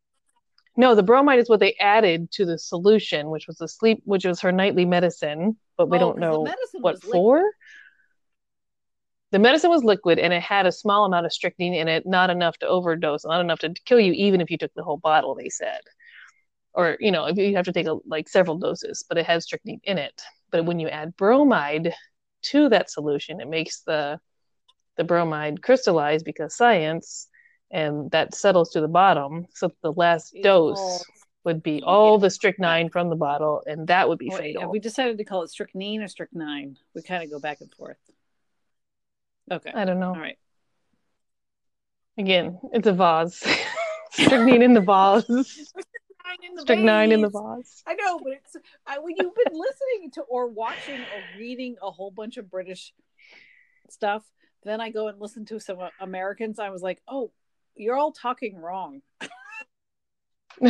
[0.77, 4.25] No, the bromide is what they added to the solution, which was the sleep, which
[4.25, 6.47] was her nightly medicine, but we oh, don't know
[6.81, 7.45] what for.
[9.35, 12.31] The medicine was liquid and it had a small amount of strychnine in it, not
[12.31, 15.35] enough to overdose, not enough to kill you, even if you took the whole bottle,
[15.35, 15.81] they said.
[16.73, 19.43] Or, you know, if you have to take a, like several doses, but it has
[19.43, 20.23] strychnine in it.
[20.53, 21.93] But when you add bromide
[22.43, 24.21] to that solution, it makes the
[24.97, 27.27] the bromide crystallize because science
[27.73, 29.47] and that settles to the bottom.
[29.53, 31.05] So the last dose
[31.43, 34.63] would be all the strychnine from the bottle, and that would be Wait, fatal.
[34.63, 36.77] have we decided to call it strychnine or strychnine?
[36.95, 37.97] We kind of go back and forth.
[39.51, 39.71] Okay.
[39.75, 40.09] I don't know.
[40.09, 40.39] All right.
[42.17, 43.43] Again, it's a vase.
[44.13, 45.25] strychnine in the vase.
[45.25, 47.43] Strychnine in the Strychnine in the vase.
[47.57, 47.83] vase.
[47.87, 51.91] I know, but it's I, when you've been listening to or watching or reading a
[51.91, 52.95] whole bunch of British
[53.91, 54.23] stuff,
[54.63, 56.59] then I go and listen to some Americans.
[56.59, 57.33] I was like, oh,
[57.75, 59.03] you're all talking wrong.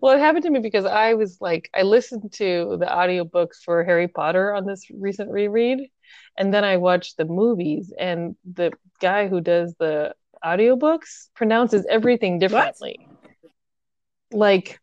[0.00, 3.84] well, it happened to me because I was like, I listened to the audiobooks for
[3.84, 5.88] Harry Potter on this recent reread,
[6.36, 10.14] and then I watched the movies, and the guy who does the
[10.44, 13.08] audiobooks pronounces everything differently.
[14.30, 14.80] Like,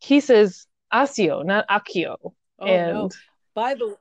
[0.00, 2.16] he says Asio, not Akio.
[2.58, 3.10] Oh and no!
[3.54, 3.96] By the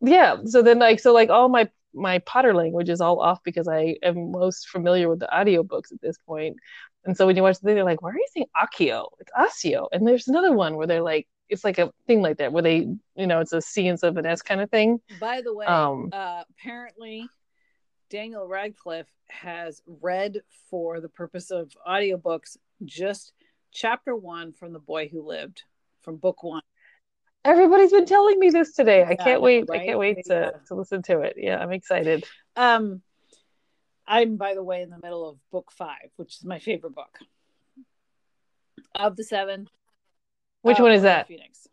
[0.00, 3.68] yeah so then like so like all my my potter language is all off because
[3.68, 6.56] i am most familiar with the audiobooks at this point
[7.04, 9.06] and so when you watch the thing they're like why are you saying akio?
[9.20, 9.88] It's asio.
[9.92, 12.86] And there's another one where they're like it's like a thing like that where they
[13.16, 15.00] you know it's a c instead of an s kind of thing.
[15.20, 17.28] By the way, Um, uh, apparently
[18.10, 20.40] Daniel Radcliffe has read
[20.70, 23.32] for the purpose of audiobooks just
[23.72, 25.62] chapter one from The Boy Who Lived
[26.02, 26.62] from book one.
[27.44, 29.04] everybody's been telling me this today.
[29.04, 29.64] I Yeah, can't wait.
[29.70, 30.50] I can't wait to Yeah.
[30.68, 31.34] to listen to it.
[31.36, 32.24] Yeah i'm excited.
[32.56, 33.02] Um,
[34.06, 37.18] I'm, by the way, in the middle of book five, which is my favorite book
[38.94, 39.68] of the seven.
[40.62, 41.68] which uh, one is Order that Phoenix.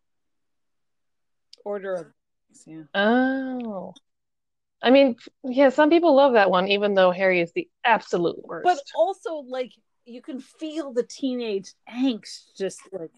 [1.63, 2.05] Order of
[2.53, 3.01] Phoenix, yeah.
[3.01, 3.93] oh
[4.81, 8.63] I mean, yeah, some people love that one, even though Harry is the absolute worst.
[8.63, 9.71] But also, like,
[10.05, 13.11] you can feel the teenage angst just like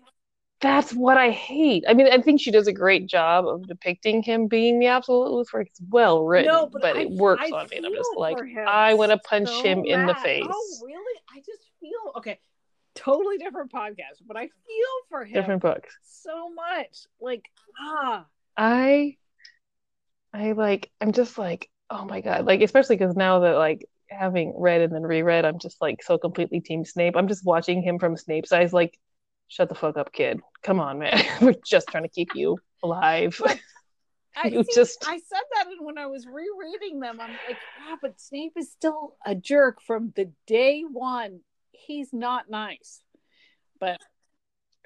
[0.64, 1.84] that's what I hate.
[1.88, 5.30] I mean, I think she does a great job of depicting him being the absolute
[5.30, 5.62] Lucifer.
[5.62, 7.78] It's well written, No, but, but I- it works I on me.
[7.78, 8.38] And I'm just like,
[8.68, 10.48] I want to punch so him in the face.
[10.50, 11.20] Oh, really?
[11.32, 12.40] I just feel okay.
[12.96, 15.98] Totally different podcast, but I feel for him Different books.
[16.04, 17.06] so much.
[17.20, 17.44] Like,
[17.80, 19.18] ah, I,
[20.34, 20.90] I like.
[21.02, 22.46] I'm just like, oh my god.
[22.46, 26.18] Like, especially because now that like having read and then reread, I'm just like so
[26.18, 27.16] completely Team Snape.
[27.18, 28.98] I'm just watching him from Snape's eyes, like,
[29.48, 30.40] shut the fuck up, kid.
[30.64, 31.24] Come on, man.
[31.42, 33.40] We're just trying to keep you alive.
[34.36, 37.20] I You see, just- I said that and when I was rereading them.
[37.22, 41.42] I'm like, ah, but Snape is still a jerk from the day one.
[41.72, 43.02] He's not nice.
[43.80, 44.00] But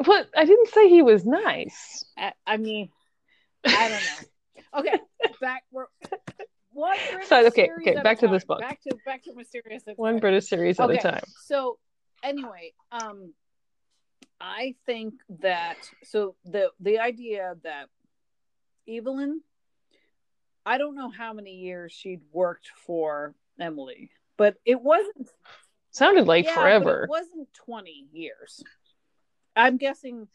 [0.03, 0.28] What?
[0.36, 2.03] I didn't say he was nice.
[2.18, 2.89] I, I mean,
[3.66, 4.80] I don't know.
[4.80, 4.99] Okay,
[5.41, 5.86] back we're
[6.72, 8.60] one British So, okay, okay, back to this book.
[8.60, 9.84] Back to back to mysterious.
[9.95, 10.20] One time.
[10.20, 11.24] British series at a time.
[11.45, 11.80] So
[12.22, 13.34] anyway, um,
[14.39, 17.89] I think that so the the idea that
[18.88, 19.41] Evelyn,
[20.65, 25.29] I don't know how many years she'd worked for Emily, but it wasn't
[25.91, 27.03] Sounded like yeah, forever.
[27.03, 28.63] it wasn't twenty years.
[29.55, 30.27] I'm guessing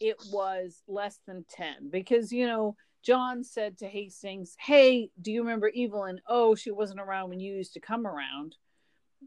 [0.00, 5.42] it was less than ten because you know John said to Hastings, "Hey, do you
[5.42, 6.20] remember Evelyn?
[6.26, 8.56] Oh, she wasn't around when you used to come around."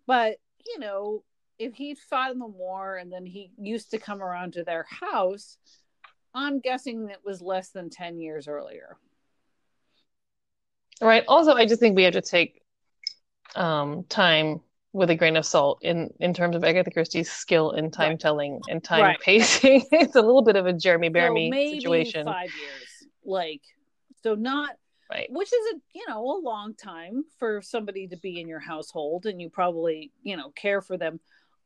[0.06, 1.24] But you know,
[1.60, 4.86] if he'd fought in the war and then he used to come around to their
[4.90, 5.58] house,
[6.34, 8.98] I'm guessing it was less than ten years earlier.
[11.02, 11.24] Right.
[11.28, 12.62] Also, I just think we have to take
[13.56, 14.62] um, time
[14.94, 18.20] with a grain of salt in in terms of Agatha Christie's skill in time Right.
[18.20, 19.20] telling and time Right.
[19.20, 19.84] pacing.
[19.92, 22.26] it's a little bit of a Jeremy So Bearimy situation.
[22.26, 23.62] five years, like
[24.24, 24.72] so not
[25.10, 25.28] Right.
[25.32, 29.26] which is a you know a long time for somebody to be in your household
[29.26, 31.20] and you probably you know care for them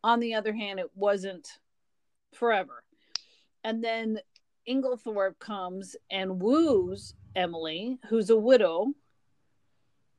[0.03, 1.59] on the other hand it wasn't
[2.33, 2.83] forever.
[3.63, 4.19] And then
[4.67, 8.93] inglethorp comes and woos emily who's a widow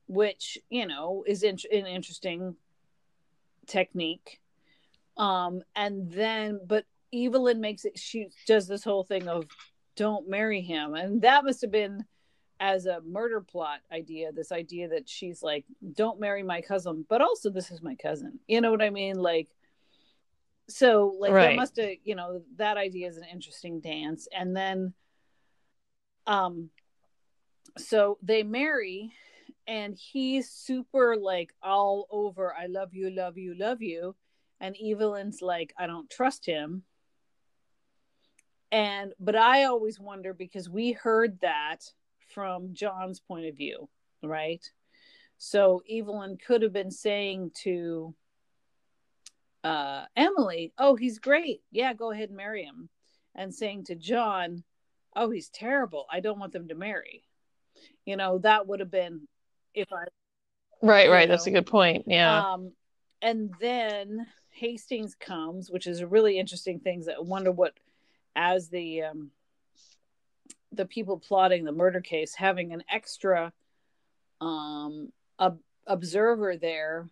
[0.09, 2.57] which you know is in- an interesting
[3.67, 4.41] technique.
[5.17, 9.45] Um and then but evelyn makes it she does this whole thing of
[9.97, 10.95] don't marry him.
[10.95, 12.05] And that must have been
[12.59, 15.65] as a murder plot idea this idea that she's like
[15.95, 18.39] don't marry my cousin but also this is my cousin.
[18.47, 19.17] You know what i mean?
[19.17, 19.49] Like
[20.69, 24.29] so like that must have you know that idea is an interesting dance.
[24.37, 24.95] And then
[26.27, 26.71] um
[27.79, 29.13] so they marry
[29.67, 34.15] and he's super like all over i love you love you love you.
[34.61, 36.83] And evelyn's like i don't trust him.
[38.71, 41.79] And but i always wonder because we heard that
[42.35, 43.89] from john's point of view
[44.23, 44.65] right?
[45.39, 48.15] So evelyn could have been saying to
[49.65, 52.89] uh emily oh he's great yeah go ahead and marry him
[53.35, 54.65] and saying to john
[55.15, 57.23] oh he's terrible i don't want them to marry
[58.05, 59.29] you know that would have been
[59.75, 60.05] if i
[60.83, 61.29] Right, right.
[61.29, 62.05] That's a good point.
[62.09, 62.55] Yeah.
[62.55, 62.73] um,
[63.23, 67.03] and then Hastings comes, which is a really interesting thing.
[67.07, 67.75] That I wonder what,
[68.35, 69.31] as the um,
[70.73, 73.53] the people plotting the murder case, having an extra
[74.41, 77.09] um, ob- observer there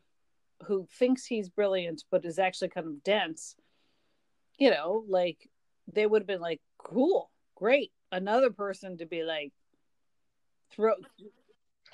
[0.67, 3.57] who thinks he's brilliant but is actually kind of dense.
[4.59, 5.39] You know, like
[5.93, 9.53] they would have been like, "Cool, great." Another person to be like,
[10.73, 10.95] throw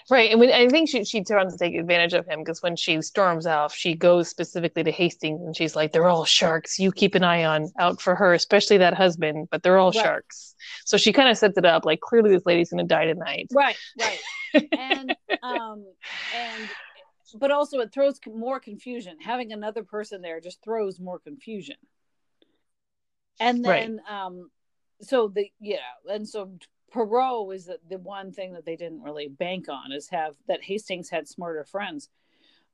[0.08, 0.30] Right.
[0.30, 3.02] And we, I think she she tries to take advantage of him because when she
[3.02, 6.78] storms off, she goes specifically to Hastings and she's like, "They're all sharks.
[6.78, 9.48] You keep an eye on out for her, especially that husband.
[9.50, 10.04] But they're all Right.
[10.04, 10.54] sharks."
[10.84, 13.48] So she kind of sets it up like clearly this lady's going to die tonight.
[13.52, 15.84] right right and um
[16.32, 16.68] and
[17.38, 19.16] but also it throws more confusion.
[19.20, 21.76] Having another person there just throws more confusion.
[23.38, 24.50] And then um
[25.02, 25.78] so the yeah
[26.08, 26.52] and so
[26.92, 30.62] Poirot was the, the one thing that they didn't really bank on is have that
[30.62, 32.08] Hastings had smarter friends.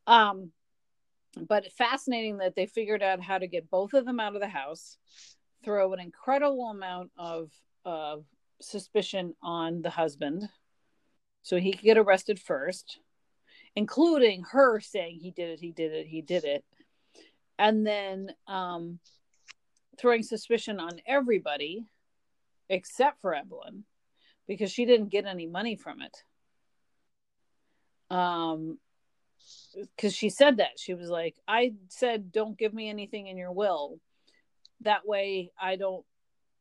[0.06, 0.52] Um
[1.48, 4.48] but fascinating that they figured out how to get both of them out of the
[4.48, 4.98] house
[5.64, 7.50] throw an incredible amount of
[7.84, 8.24] of
[8.60, 10.48] suspicion on the husband
[11.42, 12.98] so he could get arrested first
[13.74, 16.64] including her saying he did it he did it he did it.
[17.58, 18.98] And then um
[19.98, 21.86] throwing suspicion on everybody
[22.68, 23.84] except for evelyn
[24.48, 26.16] because she didn't get any money from it.
[28.14, 28.78] Um
[29.96, 30.78] because she said that.
[30.78, 33.98] She was like i said don't give me anything in your will.
[34.82, 36.04] That way i don't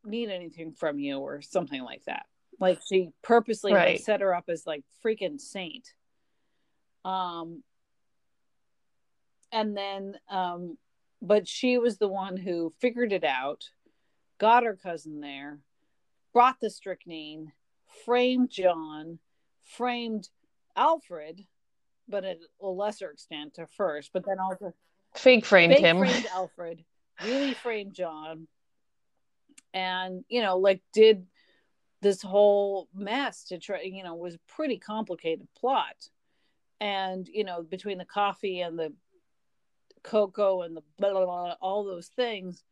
[0.03, 2.25] need anything from you or something like that.
[2.59, 5.93] Like she purposely like set her up as like freaking saint
[7.03, 7.63] Um,
[9.51, 10.77] and then, um,
[11.21, 13.69] but she was the one who figured it out,
[14.39, 15.59] got her cousin there,
[16.33, 17.51] brought the strychnine,
[18.05, 19.19] framed John,
[19.61, 20.29] framed
[20.75, 21.45] Alfred,
[22.07, 24.73] but at a lesser extent to first, but then also
[25.15, 25.99] fake framed fake him.
[25.99, 26.83] framed Alfred,
[27.23, 28.47] really framed John,
[29.73, 31.25] and you know, like did
[32.01, 36.09] this whole mess to try, you know, was pretty complicated plot.
[36.81, 38.91] And, you know, between the coffee and the
[40.03, 42.63] cocoa and the blah, blah, blah, all those things.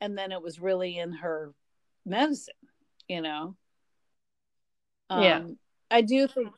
[0.00, 1.54] And then it was really in her
[2.04, 2.54] medicine,
[3.08, 3.56] you know?
[5.08, 5.42] Um, Yeah.
[5.90, 6.50] I do think,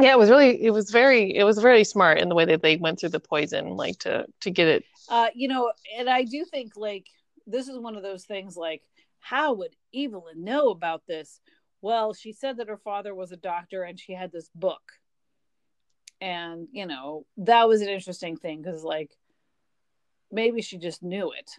[0.00, 2.62] Yeah, it was really it was very it was very smart in the way that
[2.62, 4.84] they went through the poison, like to to get it.
[5.08, 7.06] uh, you know, and I do think like
[7.46, 8.82] this is one of those things like,
[9.18, 11.40] how would Evelyn know about this?
[11.82, 14.92] Well, she said that her father was a doctor and she had this book.
[16.20, 19.10] And, you know, that was an interesting thing because, like,
[20.30, 21.50] maybe she just knew it.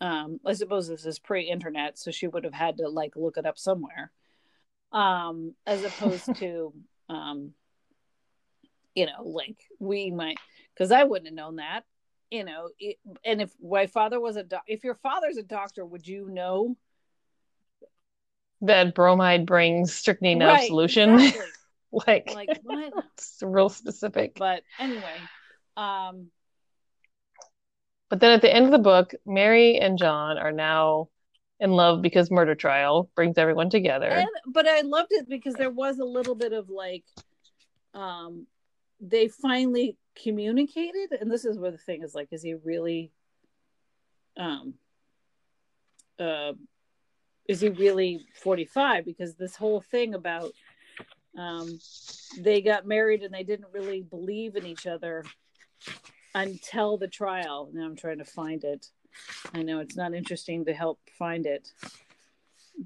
[0.00, 3.36] Um, I suppose this is pre internet, so she would have had to, like, look
[3.36, 4.12] it up somewhere.
[4.92, 6.72] Um, as opposed to,
[7.08, 7.52] um,
[8.94, 10.38] you know, like we might,
[10.74, 11.84] because I wouldn't have known that,
[12.30, 12.70] you know.
[12.78, 16.28] It, and if my father was a doc, if your father's a doctor, would you
[16.28, 16.76] know?
[18.60, 21.14] That bromide brings strychnine out of Right, solution.
[21.14, 21.57] exactly.
[22.06, 22.92] like, Like, what?
[23.14, 24.34] it's real specific.
[24.36, 25.16] But anyway,
[25.76, 26.30] um,
[28.08, 31.08] But then at the end of the book, Mary and John are now
[31.60, 34.06] in love because murder trial brings everyone together.
[34.06, 37.04] and but I loved it because there was a little bit of like,
[37.94, 38.46] um,
[39.00, 43.10] they finally communicated, and this is where the thing is like, is he really,
[44.36, 44.74] um,
[46.18, 46.52] uh,
[47.48, 49.04] is he really forty five?
[49.04, 50.52] Because this whole thing about,
[51.38, 51.78] um,
[52.38, 55.24] they got married and they didn't really believe in each other
[56.34, 57.70] until the trial.
[57.72, 58.86] Now I'm trying to find it.
[59.54, 61.72] I know it's not interesting to help find it,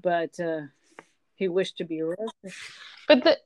[0.01, 0.61] but uh,
[1.35, 2.53] he wished to be arrested.
[3.07, 3.37] But the,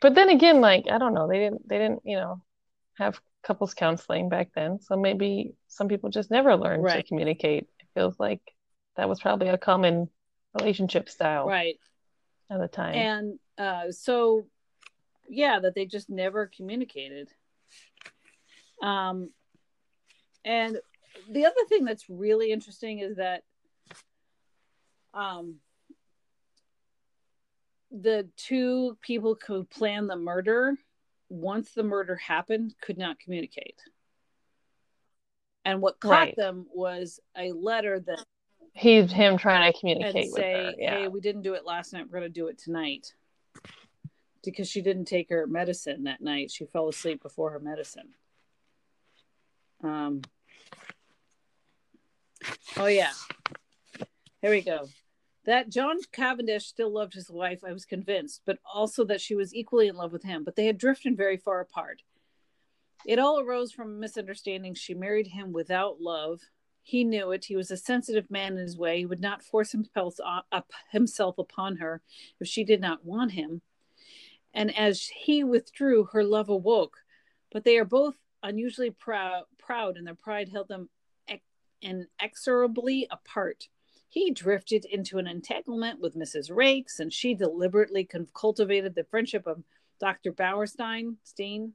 [0.00, 2.42] but then again, like I don't know, they didn't they didn't, you know,
[2.98, 4.80] have couples counseling back then.
[4.80, 7.68] So maybe some people just never learned to communicate.
[7.78, 8.40] It feels like
[8.96, 10.08] that was probably a common
[10.58, 11.76] relationship style Right.
[12.50, 12.94] at the time.
[12.94, 14.46] And uh, so,
[15.28, 17.28] yeah, that they just never communicated.
[18.80, 19.30] Um,
[20.44, 20.78] and
[21.30, 23.42] the other thing that's really interesting is that
[25.12, 25.56] um,
[27.90, 30.76] the two people who planned the murder,
[31.28, 33.82] once the murder happened, could not communicate.
[35.64, 36.36] And what caught Right.
[36.36, 38.24] them was a letter that
[38.74, 40.72] He's him trying to communicate with say, her.
[40.78, 40.90] Yeah.
[40.98, 42.04] "Hey, we didn't do it last night.
[42.04, 43.12] We're going to do it tonight."
[44.50, 46.50] Because she didn't take her medicine that night.
[46.50, 48.14] She fell asleep before her medicine.
[49.84, 50.22] Um.
[52.78, 53.12] Oh yeah.
[54.40, 54.88] Here we go.
[55.44, 59.54] That John Cavendish still loved his wife, I was convinced, but also that she was
[59.54, 60.44] equally in love with him.
[60.44, 62.02] But they had drifted very far apart.
[63.06, 64.74] It all arose from a misunderstanding.
[64.74, 66.40] She married him without love.
[66.82, 67.44] He knew it.
[67.44, 68.98] He was a sensitive man in his way.
[68.98, 72.00] He would not force himself, up, himself upon her
[72.40, 73.60] if she did not want him.
[74.54, 76.98] And as he withdrew, her love awoke.
[77.52, 80.88] But they are both unusually proud, proud and their pride held them
[81.28, 81.44] ex-
[81.82, 83.68] inexorably apart.
[84.08, 86.50] He drifted into an entanglement with Mrs.
[86.50, 89.62] Raikes, and she deliberately con- cultivated the friendship of
[90.00, 90.32] Dr.
[90.32, 91.74] Bauerstein, Steen,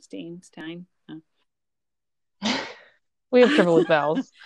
[0.00, 0.86] Steen, Stein.
[1.10, 1.16] uh,
[3.30, 4.30] We have trouble with vowels.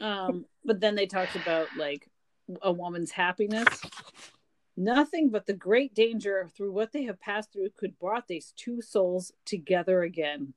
[0.00, 2.08] Um, but then they talked about like
[2.62, 3.68] a woman's happiness.
[4.76, 8.80] Nothing but the great danger through what they have passed through could brought these two
[8.80, 10.54] souls together again.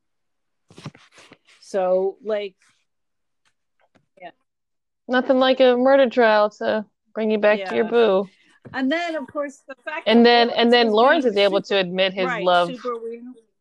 [1.59, 2.55] So, like,
[4.22, 4.32] yeah.
[5.07, 8.30] Nothing like a murder trial to bring you back to your boo.
[8.74, 11.76] and then of course the fact And that then and then Lawrence is able super-
[11.82, 12.72] to admit his right, love.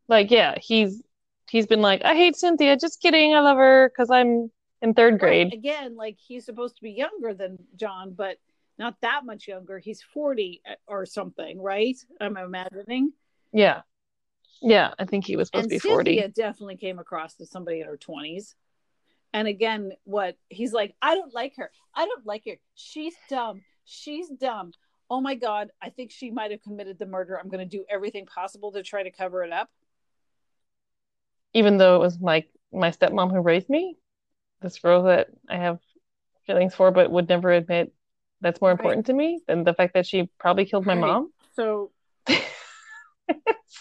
[0.08, 1.02] Like, yeah, he's
[1.50, 2.76] he's been like, I hate Cynthia.
[2.76, 3.34] Just kidding.
[3.34, 4.50] I love her because I'm
[4.80, 5.52] in third Right, grade.
[5.54, 8.36] again, like he's supposed to be younger than John, but
[8.78, 9.78] not that much younger.
[9.78, 11.96] He's 40 uh, or something, right?
[12.20, 13.12] I'm imagining.
[13.52, 13.82] Yeah.
[14.60, 16.10] Yeah, I think he was supposed and to be 40.
[16.10, 18.54] Cynthia definitely came across as somebody in her 20s.
[19.32, 21.70] And again, what he's like, I don't like her.
[21.94, 22.56] I don't like her.
[22.74, 23.62] She's dumb.
[23.84, 24.72] She's dumb.
[25.10, 25.70] Oh my God.
[25.80, 27.38] I think she might have committed the murder.
[27.38, 29.70] I'm going to do everything possible to try to cover it up.
[31.54, 33.96] Even though it was my my stepmom who raised me,
[34.60, 35.80] this girl that I have
[36.46, 37.92] feelings for but would never admit
[38.42, 38.78] that's more Right.
[38.78, 41.00] important to me than the fact that she probably killed my Right.
[41.00, 41.32] mom.
[41.54, 41.90] So,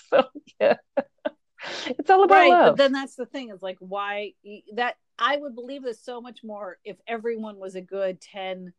[0.10, 0.24] So
[0.60, 0.76] yeah.
[1.88, 2.66] It's all about right, love.
[2.72, 4.34] but then that's the thing is like why
[4.76, 8.74] that I would believe this so much more if everyone was a good 10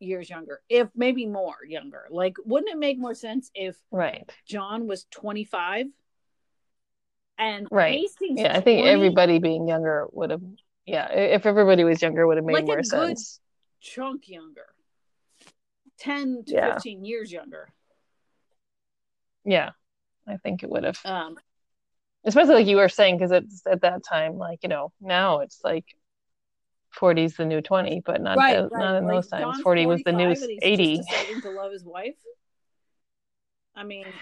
[0.00, 2.06] years younger, if maybe more younger.
[2.10, 4.28] Like, wouldn't it make more sense if right.
[4.46, 5.86] John was 25
[7.38, 8.00] and Right.
[8.00, 10.42] Hastings Yeah, I think everybody being younger would have.
[10.86, 13.40] Yeah, if everybody was younger, would have made Like more sense.
[13.80, 14.66] Chunk younger
[15.98, 16.74] 10 to Yeah.
[16.74, 17.72] 15 years younger
[19.44, 19.70] Yeah,
[20.26, 20.98] I think it would have.
[21.04, 21.36] um
[22.24, 25.60] Especially like you were saying, because it's at that time, like you know, now it's
[25.64, 25.84] like
[26.90, 28.80] 40 is the new 20, but not right, uh, right.
[28.80, 29.60] not in like those times.
[29.62, 31.02] 40 was the new 45 he's 80.
[31.42, 32.16] to love his wife
[33.76, 34.12] i mean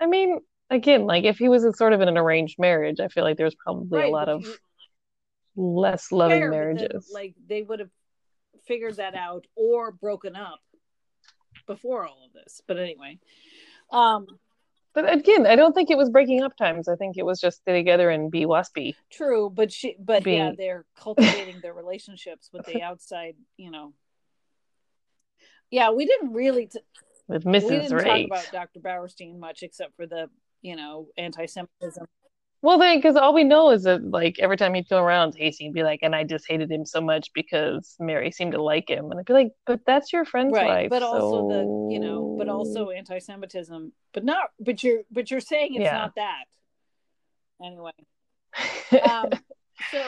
[0.00, 0.38] I mean,
[0.70, 3.36] again, like if he was in sort of in an arranged marriage, I feel like
[3.36, 4.56] there's probably right a lot of you-
[5.56, 7.10] less loving fair, but then, marriages.
[7.12, 7.90] like they would have
[8.68, 10.60] figured that out or broken up
[11.66, 13.18] before all of this but anyway
[13.90, 14.26] um
[14.94, 16.88] But again, I don't think it was breaking up times.
[16.88, 18.94] I think it was just stay together and be waspy.
[19.10, 23.92] true but she but yeah they're cultivating their relationships with the outside you know
[25.70, 26.80] yeah we didn't really t-
[27.28, 27.68] with we Mrs.
[27.68, 30.28] didn't talk about dr bauerstein much except for the
[30.62, 32.06] you know anti-semitism
[32.60, 35.68] Well, then, because all we know is that, like, every time he'd come around, Hastings
[35.68, 38.90] would be like, and I just hated him so much because Mary seemed to like
[38.90, 39.10] him.
[39.12, 40.90] And I'd be like, but that's your friend's right wife.
[40.90, 41.48] but also so...
[41.48, 45.96] the you know but also anti-semitism but not but you're but you're saying it's Yeah.
[45.96, 46.44] not that
[47.64, 47.92] anyway
[49.08, 49.30] um
[49.92, 50.02] so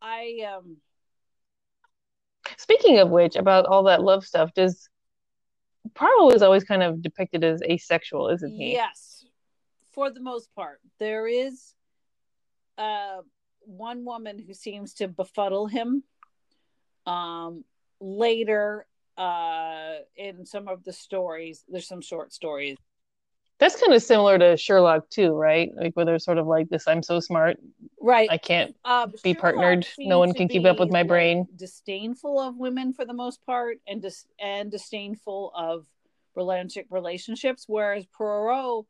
[0.00, 0.76] i um
[2.58, 4.88] Speaking of which, about all that love stuff, does
[5.94, 8.72] Poirot is always kind of depicted as asexual, isn't he?
[8.72, 9.11] yes
[9.92, 11.74] for the most part there is
[12.78, 13.20] uh
[13.60, 16.02] one woman who seems to befuddle him
[17.06, 17.64] um
[18.00, 18.86] later
[19.18, 22.76] uh in some of the stories there's some short stories
[23.58, 25.70] That's kind of similar to Sherlock too, right?
[25.76, 27.58] Like where there's sort of like this, I'm so smart,
[28.00, 29.86] right I can't um, be Sherlock partnered.
[29.98, 31.46] No one can keep up with my brain.
[31.54, 35.86] disdainful of women for the most part, and dis- and disdainful of
[36.34, 37.66] romantic relationships.
[37.68, 38.86] Whereas Poirot,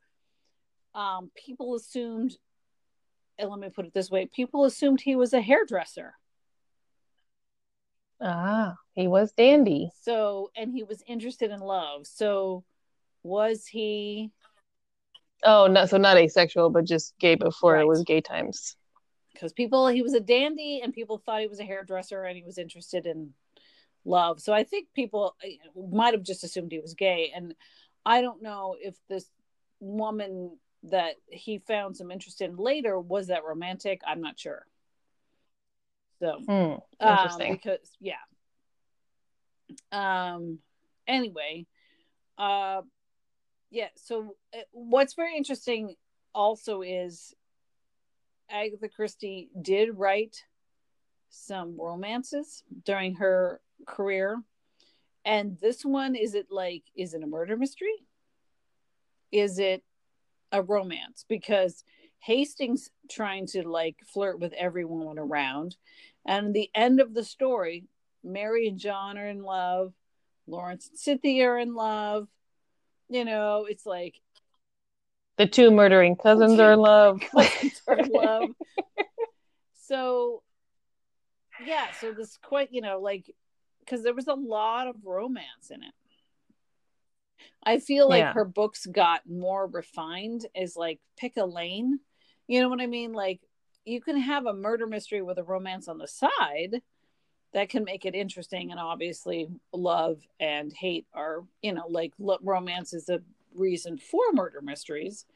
[0.95, 2.37] um, people assumed,
[3.39, 6.15] and let me put it this way: people assumed he was a hairdresser.
[8.21, 9.91] Ah, he was dandy.
[10.01, 12.07] So, and he was interested in love.
[12.07, 12.65] So,
[13.23, 14.31] was he?
[15.45, 17.83] Oh, not so not asexual, but just gay before Right.
[17.83, 18.77] it was gay times.
[19.33, 22.45] Because people, he was a dandy, and people thought he was a hairdresser, and he
[22.45, 23.35] was interested in
[24.05, 24.41] love.
[24.41, 27.55] So I think people uh, might have just assumed he was gay, and
[28.05, 29.27] I don't know if this
[29.81, 34.01] woman that he found some interest in later was that romantic.
[34.07, 34.67] I'm not sure.
[36.19, 38.15] So Hmm, um, because yeah.
[39.91, 40.59] Um.
[41.07, 41.67] Anyway,
[42.39, 42.83] uh,
[43.71, 43.89] yeah.
[43.97, 45.97] So uh, what's very interesting
[46.35, 47.35] also is
[48.51, 50.45] Agatha Christie did write
[51.29, 54.43] some romances during her career,
[55.25, 58.07] and this one is it like is it a murder mystery?
[59.33, 59.83] Is it
[60.53, 61.25] a romance?
[61.29, 61.83] Because
[62.21, 65.77] Hastings trying to like flirt with every woman around,
[66.25, 67.85] and the end of the story,
[68.23, 69.93] Mary and John are in love,
[70.47, 72.29] Lawrence and Cynthia are in love.
[73.09, 74.21] You know, it's like
[75.37, 77.21] The two murdering cousins are in love.
[77.21, 78.51] cousins are in love.
[79.83, 80.43] so,
[81.67, 83.25] yeah, so this quite, you know, like,
[83.81, 85.93] because there was a lot of romance in it.
[87.63, 88.33] I feel like Yeah.
[88.33, 92.01] her books got more refined as like pick a lane.
[92.47, 93.13] You know what I mean?
[93.13, 93.41] Like,
[93.85, 96.83] you can have a murder mystery with a romance on the side
[97.53, 98.71] that can make it interesting.
[98.71, 103.21] And obviously, love and hate are, you know, like lo- romance is a
[103.55, 105.27] reason for murder mysteries.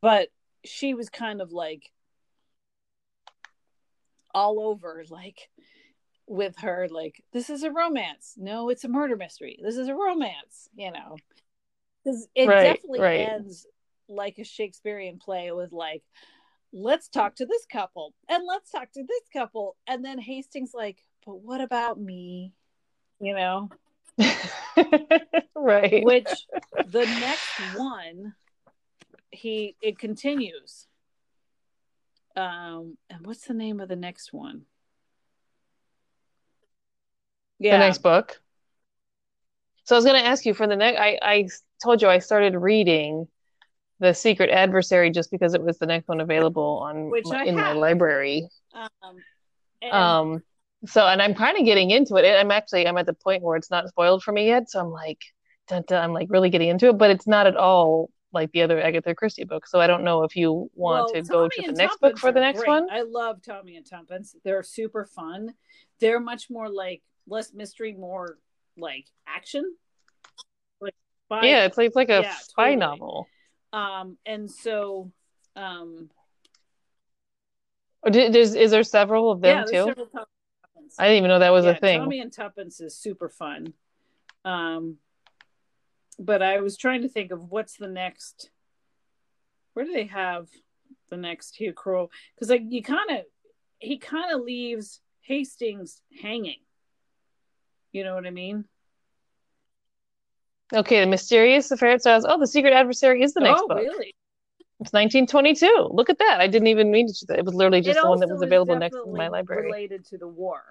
[0.00, 0.28] But
[0.64, 1.92] she was kind of like
[4.34, 5.48] all over, like
[6.28, 8.34] with her, like, this is a romance.
[8.36, 9.58] No, it's a murder mystery.
[9.62, 11.16] This is a romance, you know.
[12.04, 13.28] Because it Right, definitely right.
[13.28, 13.66] ends
[14.08, 16.02] like a Shakespearean play with like,
[16.72, 19.76] let's talk to this couple and let's talk to this couple.
[19.86, 22.52] And then Hastings like, but what about me?
[23.20, 23.70] You know?
[25.54, 26.04] right.
[26.04, 26.46] which
[26.90, 28.34] the next one
[29.30, 30.86] he it continues
[32.36, 34.62] um and what's the name of the next one
[37.58, 38.40] yeah The next book.
[39.84, 41.00] So I was going to ask you for the next.
[41.00, 41.48] I I
[41.82, 43.26] told you I started reading
[44.00, 47.72] the Secret Adversary just because it was the next one available on Which in my
[47.72, 48.48] library.
[48.74, 49.16] um
[49.82, 50.42] and, Um.
[50.86, 52.24] So and I'm kind of getting into it.
[52.24, 54.70] I'm actually I'm at the point where it's not spoiled for me yet.
[54.70, 55.18] So I'm like,
[55.66, 58.62] dun, dun, I'm like really getting into it, but it's not at all like the
[58.62, 59.70] other Agatha Christie books.
[59.70, 62.30] So I don't know if you want Well, to go to the next book for
[62.30, 62.68] the next great.
[62.68, 62.88] one.
[62.90, 64.36] I love Tommy and Tuppence.
[64.44, 65.54] They're super fun.
[66.00, 68.38] They're much more like less mystery, more
[68.76, 69.74] like action.
[70.80, 70.94] Like
[71.26, 71.46] spy.
[71.46, 72.76] Yeah, it's like, it's like a Yeah, spy totally.
[72.76, 73.28] novel.
[73.72, 75.12] Um, and so
[75.56, 76.10] um
[78.02, 79.84] Or did, there's, is there several of them yeah, too?
[79.84, 80.96] several Tommy and Tuppence.
[80.98, 81.98] I didn't even know that was yeah, a thing.
[81.98, 83.74] Tommy and Tuppence is super fun.
[84.44, 84.96] Um,
[86.18, 88.50] but I was trying to think of what's the next.
[89.74, 90.48] Where do they have
[91.10, 92.08] the next Hugh Crow?
[92.34, 93.18] Because like you kind of,
[93.78, 96.58] he kind of leaves Hastings hanging.
[97.92, 98.64] You know what I mean?
[100.72, 102.26] Okay, the mysterious affair at Styles.
[102.28, 103.68] Oh, the secret adversary is the next book.
[103.70, 103.78] oh, book.
[103.78, 104.14] really?
[104.80, 105.88] It's 1922.
[105.90, 106.40] Look at that.
[106.40, 107.36] I didn't even mean to.
[107.36, 109.66] It was literally just It the one that was available next to definitely my library.
[109.66, 110.62] Related to the war,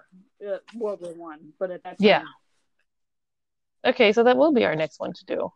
[0.46, 2.22] uh, World War One, but at that time, Yeah.
[3.84, 5.52] Okay, so that will be our next one to do.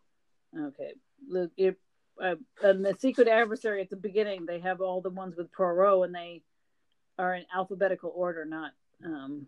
[0.58, 0.92] Okay.
[1.30, 1.76] The, it,
[2.22, 6.04] uh, and the secret adversary at the beginning, they have all the ones with Poirot,
[6.04, 6.42] and they
[7.18, 8.72] are in alphabetical order, not.
[9.04, 9.46] Um...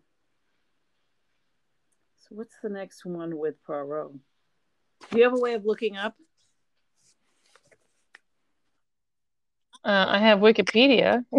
[2.28, 4.12] So what's the next one with Poirot?
[5.10, 6.14] Do you have a way of looking up?
[9.84, 11.22] Uh, I have Wikipedia.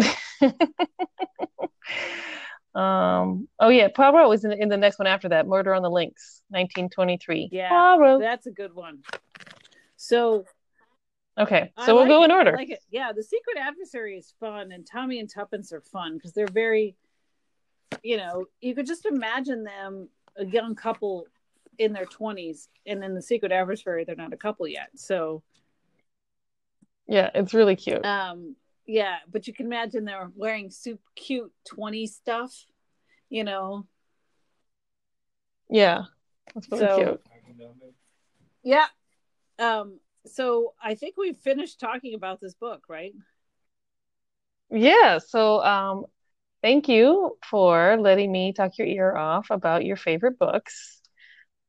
[2.72, 5.90] um, oh yeah, Poirot was in, in the next one after that, Murder on the
[5.90, 7.48] Links, 1923.
[7.50, 8.20] Yeah, Poirot.
[8.20, 9.00] That's a good one.
[9.96, 10.44] So
[11.36, 12.26] Okay, I so we'll like go it.
[12.26, 12.52] in I order.
[12.56, 12.80] like it.
[12.92, 16.94] Yeah, the secret adversary is fun, and Tommy and Tuppence are fun because they're very,
[18.04, 21.26] you know, you could just imagine them a young couple
[21.78, 24.90] in their twenties, and in the secret adversary, they're not a couple yet.
[24.96, 25.42] So,
[27.06, 28.04] Yeah, it's really cute.
[28.04, 28.56] um,
[28.86, 32.66] yeah, but you can imagine they're wearing super cute twenty stuff,
[33.28, 33.86] you know.
[35.68, 36.04] Yeah,
[36.54, 37.22] that's really So- cute.
[38.62, 38.86] Yeah.
[39.58, 40.00] Um.
[40.26, 43.14] So I think we've finished talking about this book, right?
[44.70, 46.06] Yeah, so um,
[46.66, 51.00] thank you for letting me talk your ear off about your favorite books.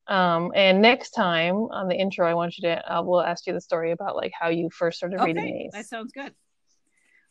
[0.08, 3.54] Um, and next time on the intro, I want you to, uh, we'll ask you
[3.54, 5.74] the story about like how you first started reading Okay, these.
[5.74, 6.34] that sounds good.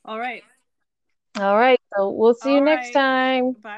[0.04, 0.44] All right.
[1.40, 3.54] All right, so we'll see you All next time.
[3.54, 3.70] Bye.